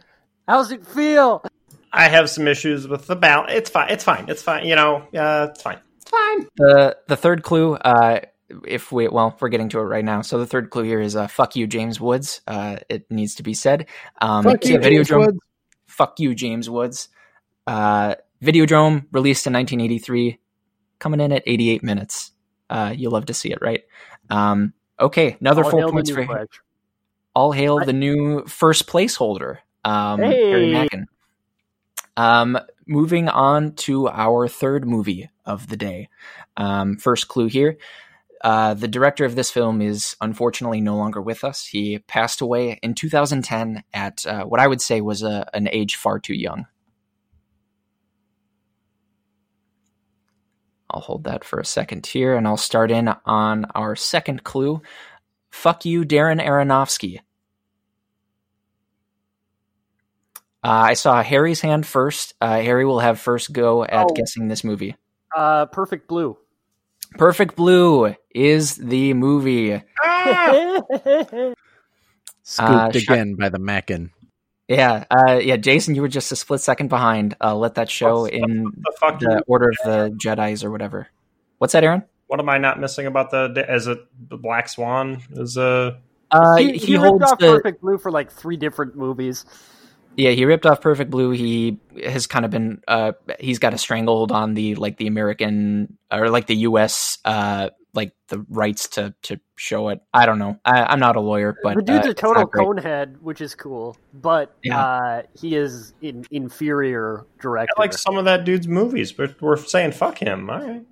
[0.48, 1.44] How's it feel?
[1.92, 3.52] I have some issues with the balance.
[3.54, 3.90] It's fine.
[3.90, 4.26] It's fine.
[4.30, 4.66] It's fine.
[4.66, 5.80] You know, uh, it's fine.
[6.08, 6.48] It's fine.
[6.58, 8.22] the the third clue uh
[8.66, 11.16] if we well we're getting to it right now so the third clue here is
[11.18, 13.88] uh fuck you james woods uh it needs to be said
[14.22, 15.40] um Fuck you, yeah, James videodrome Woods.
[15.88, 17.10] fuck you james woods
[17.68, 20.40] uh videodrome released in 1983
[21.00, 22.32] coming in at 88 minutes
[22.70, 23.84] uh you'll love to see it right
[24.30, 26.62] um okay another All four points new for pledge.
[27.36, 30.72] all hail I- the new first placeholder, um, Harry Hey.
[30.74, 31.06] Mackin.
[32.16, 32.58] Um,
[32.88, 36.10] moving on to our third movie of the day.
[36.56, 37.78] Um, first clue here.
[38.44, 41.66] Uh, the director of this film is unfortunately no longer with us.
[41.66, 45.96] He passed away in 2010 at uh, what I would say was a, an age
[45.96, 46.68] far too young.
[50.90, 54.82] I'll hold that for a second here, and I'll start in on our second clue.
[55.50, 57.20] Fuck you, Darren Aronofsky.
[60.57, 62.34] Uh, I saw Harry's hand first.
[62.42, 64.14] Uh, Harry will have first go at Oh.
[64.14, 64.96] guessing this movie.
[65.36, 66.38] Uh, Perfect Blue.
[67.18, 69.82] Perfect Blue is the movie.
[70.04, 70.82] Ah!
[72.44, 74.12] Scooped Uh, sh- again by the Mackin.
[74.68, 77.36] Yeah, uh, yeah, Jason, you were just a split second behind.
[77.42, 79.20] Uh, let that show What's- in the fuck?
[79.20, 81.08] the Order of the Jedi's or whatever.
[81.58, 82.04] What's that, Aaron?
[82.28, 83.66] What am I not missing about the?
[83.70, 84.00] Is it
[84.30, 85.22] the Black Swan?
[85.32, 85.96] Is uh
[86.30, 89.46] Uh, he, he, he holds off the Perfect Blue for like three different movies.
[90.18, 91.32] Yeah he ripped off Perfect Blue.
[91.32, 95.98] He has kind of been uh he's got a stranglehold on the like the American
[96.12, 97.20] or like the U.S.
[97.24, 100.02] uh like the rights to to show it.
[100.14, 100.60] I don't know.
[100.66, 102.68] I, I'm not a lawyer, but the dude's uh, a total not great.
[102.68, 104.80] conehead, which is cool, but Yeah.
[104.84, 107.74] uh, he is an inferior director.
[107.78, 110.50] I like some of that dude's movies, but we're saying fuck him.
[110.50, 110.86] All right.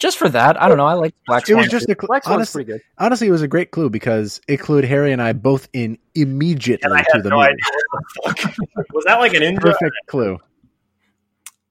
[0.00, 0.86] Just for that, I don't know.
[0.86, 2.82] I like Black It was just a cl- Black Swan's honestly, pretty good.
[2.98, 6.80] honestly, it was a great clue because it clued Harry and I both in immediately
[6.82, 7.48] And I to the no movie.
[7.48, 7.58] idea
[8.22, 8.54] what the fuck.
[8.94, 10.38] Was that like an in Perfect clue.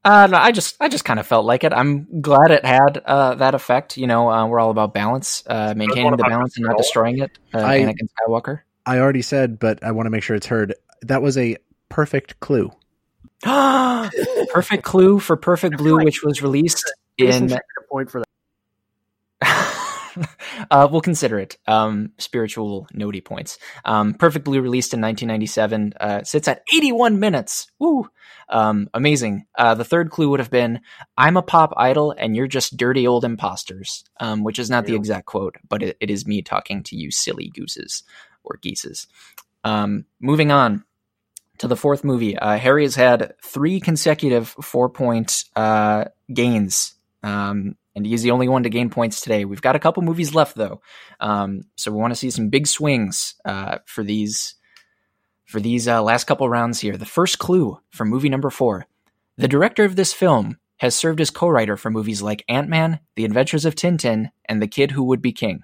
[0.06, 1.74] Uh, no, I just, I just kind of felt like it.
[1.74, 3.98] I'm glad it had uh, that effect.
[3.98, 7.32] You know, uh, we're all about balance, uh, maintaining the balance and not destroying it.
[7.54, 8.62] Uh, I- Anakin Skywalker.
[8.86, 10.74] I already said, but I want to make sure it's heard.
[11.02, 11.58] That was a
[11.90, 12.72] perfect clue.
[13.44, 17.52] Perfect clue for Perfect Blue, which was released Jason in.
[17.52, 17.60] a
[17.90, 18.26] point for that.
[20.72, 23.58] uh, we'll consider it um, spiritual notey points.
[23.86, 27.68] Um, Perfect Blue released in 1997 uh, sits at 81 minutes.
[27.80, 28.10] Woo!
[28.50, 29.46] Um, amazing.
[29.58, 30.82] Uh, the third clue would have been
[31.18, 34.96] I'm a pop idol and you're just dirty old imposters, um, which is not the
[34.96, 38.04] exact quote, but it, it is me talking to you silly gooses
[38.44, 39.08] or geeses.
[39.64, 40.84] Um, moving on
[41.60, 42.38] to the fourth movie.
[42.38, 46.96] Uh, Harry has had three consecutive four point uh, gains.
[47.24, 49.46] Um, and he's the only one to gain points today.
[49.46, 50.82] We've got a couple movies left though,
[51.20, 54.56] um, so we want to see some big swings uh, for these
[55.46, 56.96] for these uh, last couple rounds here.
[56.96, 58.88] The first clue for movie number four:
[59.38, 63.26] the director of this film has served as co-writer for movies like Ant Man, The
[63.26, 65.64] Adventures of Tintin, and The Kid Who Would Be King.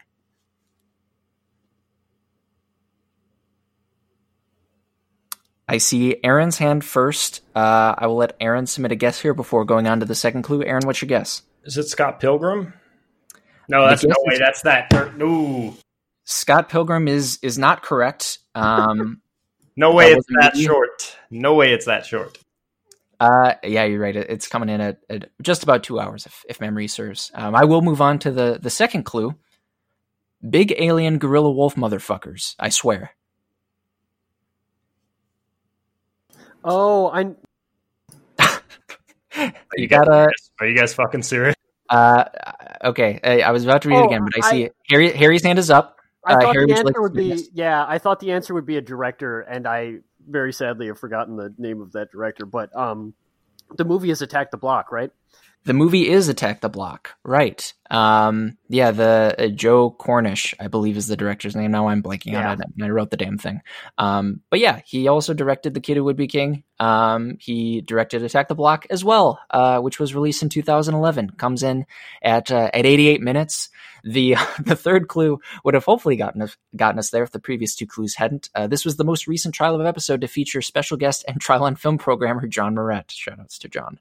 [5.68, 7.41] I see Aaron's hand first.
[7.55, 10.43] Uh, I will let Aaron submit a guess here before going on to the second
[10.43, 10.63] clue.
[10.63, 11.41] Aaron, what's your guess?
[11.63, 12.74] Is it Scott Pilgrim?
[13.68, 14.38] No, that's no way.
[14.38, 14.91] That's that.
[15.18, 15.76] No,
[16.26, 18.38] Scott Pilgrim is is not correct.
[18.53, 19.22] Um,
[19.76, 20.11] no way.
[20.11, 20.63] It's that me.
[20.66, 21.18] short.
[21.32, 21.74] No way.
[21.74, 22.38] It's that short.
[23.20, 24.16] uh, yeah, you're right.
[24.16, 27.32] It, it's coming in at, at just about two hours, if, if memory serves.
[27.34, 29.34] Um, I will move on to the the second clue.
[30.47, 32.55] Big alien gorilla wolf motherfuckers.
[32.59, 33.11] I swear.
[36.68, 37.36] Oh, I
[39.78, 40.30] you gotta.
[40.59, 41.55] Are you guys fucking serious?
[41.89, 42.24] Uh,
[42.84, 43.20] okay.
[43.24, 45.11] I, I was about to read it Oh, again, but I see I- Harry.
[45.11, 45.97] Harry's hand is up.
[46.26, 47.49] I Uh, thought Harry, the would like answer would be do this?
[47.53, 47.86] yeah.
[47.88, 49.97] I thought the answer would be a director, and I
[50.28, 52.45] very sadly have forgotten the name of that director.
[52.47, 53.13] But um,
[53.78, 55.11] the movie is Attack the Block, right?
[55.66, 57.74] The movie is Attack the Block, right?
[57.89, 61.72] Um, yeah, the uh, Joe Cornish, I believe, is the director's name.
[61.72, 62.51] Now I'm blanking Yeah.
[62.51, 63.61] on it, and I wrote the damn thing.
[63.97, 66.63] Um, but yeah, he also directed The Kid Who Would Be King.
[66.80, 71.32] Um, he directed Attack the Block as well, uh, which was released in 2011.
[71.32, 71.88] Comes in
[72.22, 73.70] at uh, at 88 minutes.
[74.03, 77.74] The the third clue would have hopefully gotten us gotten us there if the previous
[77.76, 78.49] two clues hadn't.
[78.53, 81.97] Uh, this was the most recent Trylove episode to feature special guest and Trylon film
[81.97, 83.07] programmer John Moret.
[83.07, 83.99] Shoutouts to John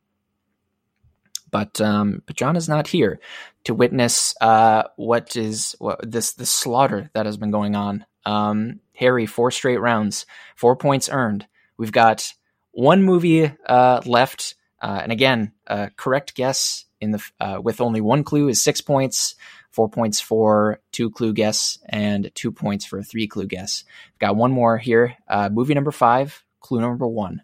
[1.54, 3.20] but um, but John is not here
[3.62, 8.04] to witness uh, what is what, this this slaughter that has been going on.
[8.26, 10.26] Um, Harry, four straight rounds,
[10.56, 11.46] four points earned.
[11.76, 12.32] We've got
[12.72, 15.52] one movie uh, left, uh, and again,
[15.96, 19.36] correct guess in the uh, with only one clue is six points.
[19.70, 23.84] Four points for two clue guess and two points for a three clue guess.
[24.12, 25.16] We've got one more here.
[25.28, 27.42] Uh, movie number five, clue number one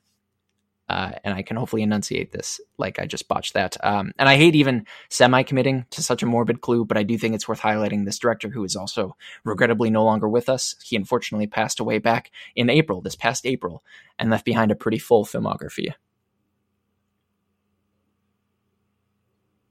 [0.91, 3.77] uh, and I can hopefully enunciate this like I just botched that.
[3.85, 7.17] Um, and I hate even semi committing to such a morbid clue, but I do
[7.17, 10.75] think it's worth highlighting this director who is also regrettably no longer with us.
[10.83, 13.85] He unfortunately passed away back in April, this past April,
[14.19, 15.95] and left behind a pretty full filmography.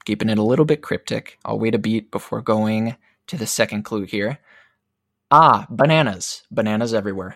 [0.06, 2.96] Keeping it a little bit cryptic, I'll wait a beat before going
[3.28, 4.40] to the second clue here.
[5.30, 6.44] Ah, bananas.
[6.50, 7.36] Bananas everywhere.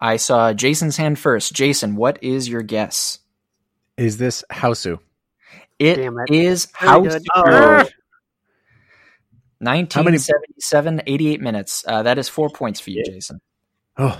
[0.00, 1.52] I saw Jason's hand first.
[1.54, 3.18] Jason, what is your guess?
[3.96, 4.98] Is this Hausu?
[5.78, 6.30] It Damn it.
[6.30, 7.12] is Hausu.
[7.12, 7.88] House Oh.
[9.60, 11.84] 1977, 88 minutes.
[11.86, 13.40] Uh, that is four points for you, Jason.
[13.96, 14.18] Oh,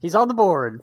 [0.00, 0.82] He's on the board.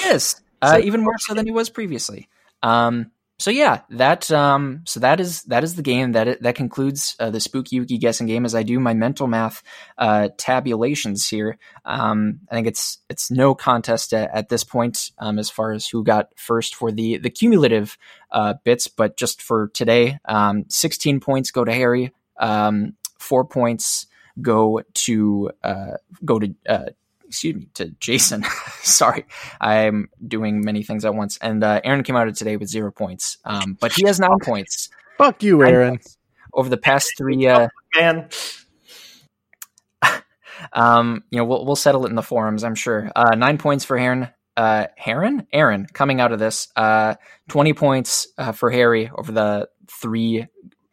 [0.00, 2.28] Yes, uh, So- even more so than he was previously.
[2.62, 7.14] Um, so yeah, that um, so that is that is the game that that concludes
[7.20, 8.44] uh, the spooky Ooky guessing game.
[8.44, 9.62] As I do my mental math
[9.96, 15.38] uh, tabulations here, um, I think it's it's no contest at, at this point um,
[15.38, 17.96] as far as who got first for the the cumulative
[18.32, 18.88] uh, bits.
[18.88, 24.08] But just for today, um, sixteen points go to Harry, um, four points
[24.42, 26.86] go to uh, go to uh,
[27.28, 28.44] excuse me to Jason.
[28.82, 29.24] Sorry,
[29.60, 31.38] I'm doing many things at once.
[31.40, 34.38] And uh, Aaron came out of today with zero points, um, but he has nine
[34.42, 35.98] points fuck you, Aaron.
[36.54, 37.46] over the past three.
[37.46, 38.28] Uh, Man,
[40.72, 43.10] um, you know, we'll we'll settle it in the forums, I'm sure.
[43.14, 44.28] Uh, nine points for Aaron.
[44.56, 47.14] Uh, Aaron, Aaron, coming out of this, uh,
[47.48, 49.68] twenty points uh, for Harry over the
[50.00, 50.46] three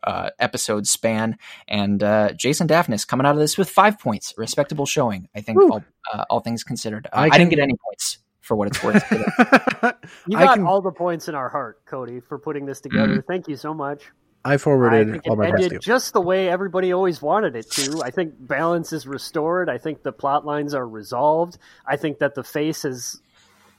[0.05, 1.37] uh, episode span,
[1.67, 5.27] and uh, Jason Daphnis coming out of this with five points, respectable showing.
[5.35, 5.83] I think all,
[6.13, 7.07] uh, all things considered.
[7.07, 9.03] Uh, I I, didn't get any points for what it's worth.
[10.27, 13.17] You I got can- all the points in our heart, Cody, for putting this together.
[13.17, 13.27] Mm-hmm.
[13.27, 14.11] Thank you so much.
[14.43, 15.65] I I forwarded think all my best to you.
[15.65, 18.01] ended just the way everybody always wanted it to.
[18.03, 19.69] I think balance is restored.
[19.69, 21.57] I think the plot lines are resolved.
[21.87, 23.19] I think that the face has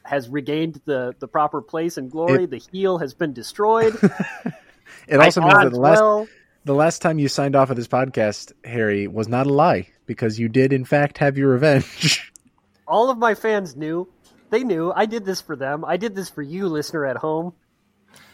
[0.03, 2.47] has regained the, the proper place and glory.
[2.47, 3.97] the heel has been destroyed.
[5.09, 6.29] It also means that the last well.
[6.65, 10.39] the last time you signed off of this podcast, Harry, was not a lie because
[10.39, 12.33] you did in fact have your revenge.
[12.87, 14.09] all of my fans knew.
[14.51, 14.93] They knew.
[14.95, 15.85] I did this for them.
[15.85, 17.53] I did this for you, listener at home.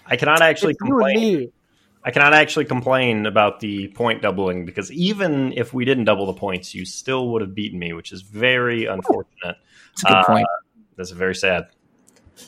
[0.07, 1.39] I cannot actually It's you and complain.
[1.39, 1.53] me.
[2.05, 6.35] I cannot actually complain about the point doubling because even if we didn't double the
[6.35, 9.57] points, you still would have beaten me, which is very unfortunate.
[9.97, 10.47] That's a good Uh, point.
[10.97, 11.69] That's very sad.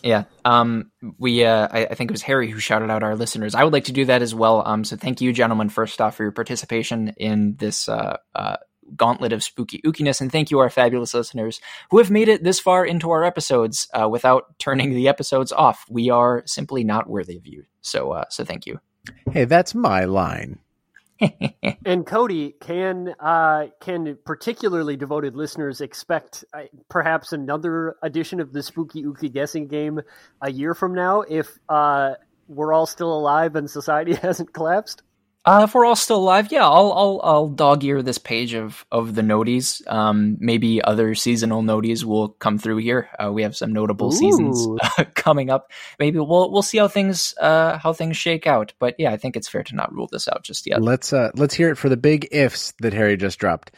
[0.03, 0.25] Yeah.
[0.45, 3.55] Um, we, uh, I, I think it was Harry who shouted out our listeners.
[3.55, 4.63] I would like to do that as well.
[4.67, 8.57] Um, so thank you, gentlemen, first off, for your participation in this, uh, uh,
[8.97, 10.21] gauntlet of spooky ookiness.
[10.21, 11.61] And thank you, our fabulous listeners
[11.91, 15.85] who have made it this far into our episodes, uh, without turning the episodes off.
[15.89, 17.65] We are simply not worthy of you.
[17.81, 18.81] So, uh, so thank you.
[19.33, 20.59] hey, that's my line.
[21.87, 28.63] And Cody, can uh, can particularly devoted listeners expect uh, perhaps another edition of the
[28.63, 30.01] Spooky Ookie guessing game
[30.41, 32.15] a year from now if uh,
[32.49, 35.03] we're all still alive and society hasn't collapsed?
[35.47, 38.87] Uh, if we're all still alive, yeah, I'll I'll I'll dog ear this page of
[38.91, 39.87] of the noties.
[39.91, 43.11] Um, maybe other seasonal noties will come through here.
[43.23, 44.67] Uh, we have some notable seasons
[44.99, 45.71] uh, coming up.
[45.99, 48.73] Maybe we'll we'll see how things uh how things shake out.
[48.79, 50.81] But yeah, I think it's fair to not rule this out just yet.
[50.81, 53.73] Let's uh let's hear it for the big ifs that Harry just dropped.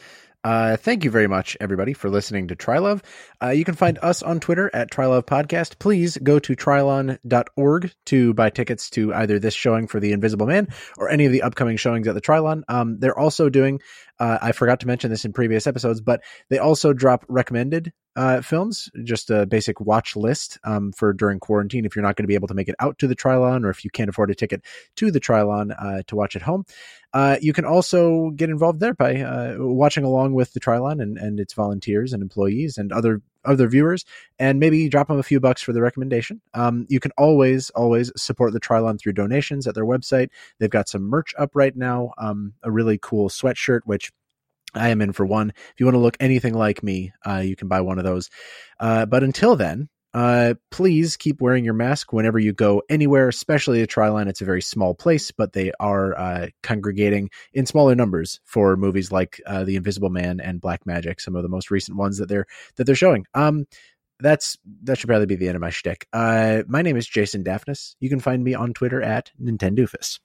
[0.47, 3.03] Uh, thank you very much, everybody, for listening to Trylove.
[3.43, 5.77] Uh, you can find us on Twitter at Trylove Podcast.
[5.77, 10.69] Please go to trylon.org to buy tickets to either this showing for The Invisible Man
[10.97, 12.63] or any of the upcoming showings at the Trylon.
[12.69, 13.81] Um, they're also doing
[14.19, 18.41] Uh, I forgot to mention this in previous episodes, but they also drop recommended uh,
[18.41, 22.27] films, just a basic watch list um, for during quarantine if you're not going to
[22.27, 24.35] be able to make it out to the Trylon or if you can't afford a
[24.35, 24.63] ticket
[24.95, 26.65] to the Trylon uh, to watch at home.
[27.13, 31.17] Uh, you can also get involved there by uh, watching along with the Trylon and,
[31.17, 34.05] and its volunteers and employees and other other viewers,
[34.37, 36.41] and maybe drop them a few bucks for the recommendation.
[36.53, 40.29] Um, you can always always support the Trylon through donations at their website.
[40.59, 44.11] They've got some merch up right now, um, a really cool sweatshirt which
[44.75, 45.49] I am in for one.
[45.49, 48.29] If you want to look anything like me, uh, you can buy one of those.
[48.79, 53.83] Uh, but until then, uh, please keep wearing your mask whenever you go anywhere, especially
[53.83, 54.27] a Trylon.
[54.27, 59.11] It's a very small place, but they are uh, congregating in smaller numbers for movies
[59.11, 62.29] like uh, The Invisible Man and Black Magic, some of the most recent ones that
[62.29, 62.47] they're
[62.77, 63.27] that they're showing.
[63.35, 63.65] Um,
[64.19, 66.07] that's that should probably be the end of my shtick.
[66.11, 67.95] Uh, my name is Jason Daphnis.
[67.99, 70.19] You can find me on Twitter at Nintendoofus.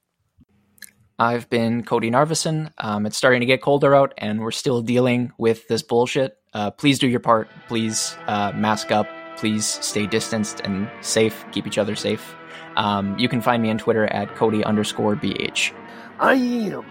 [1.19, 2.71] I've been Cody Narvison.
[2.79, 6.35] Um, it's starting to get colder out, and we're still dealing with this bullshit.
[6.51, 7.47] Uh, please do your part.
[7.67, 9.07] Please uh, mask up.
[9.37, 11.45] Please stay distanced and safe.
[11.51, 12.35] Keep each other safe.
[12.75, 15.73] Um, you can find me on Twitter at Cody underscore BH.
[16.19, 16.85] I am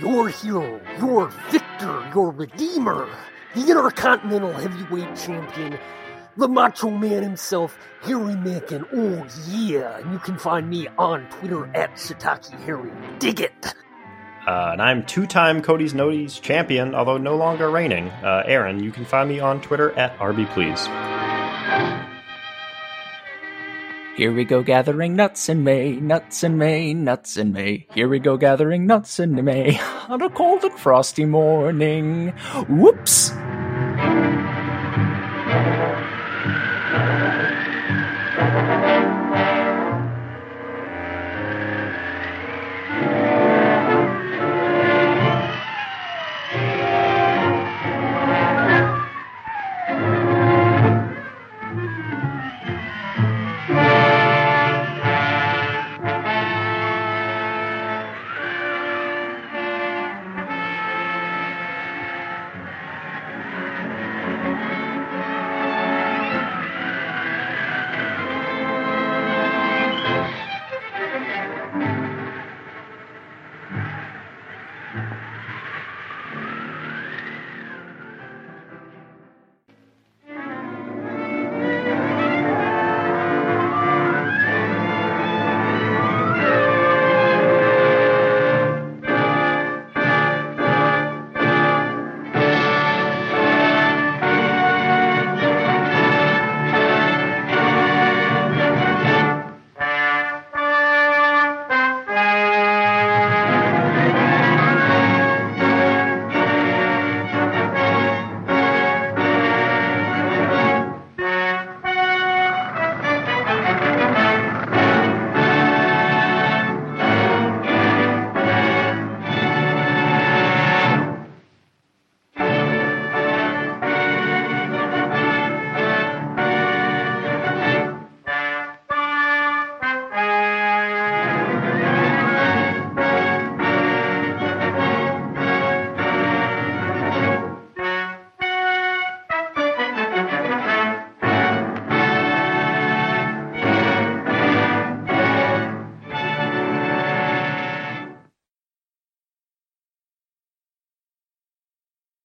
[0.00, 3.08] your hero, your victor, your redeemer,
[3.54, 5.78] the Intercontinental Heavyweight Champion,
[6.36, 8.84] the Macho Man himself, Harry Mackin.
[8.92, 12.90] Oh yeah, and you can find me on Twitter at Sataki Harry.
[13.18, 13.52] Dig it.
[14.46, 18.08] Uh, and I'm two-time Cody's Noties champion, although no longer reigning.
[18.08, 21.31] Uh, Aaron, you can find me on Twitter at RBPlease.
[24.14, 27.86] Here we go gathering nuts in May, nuts in May, nuts in May.
[27.94, 32.28] Here we go gathering nuts in May on a cold and frosty morning.
[32.68, 33.30] Whoops!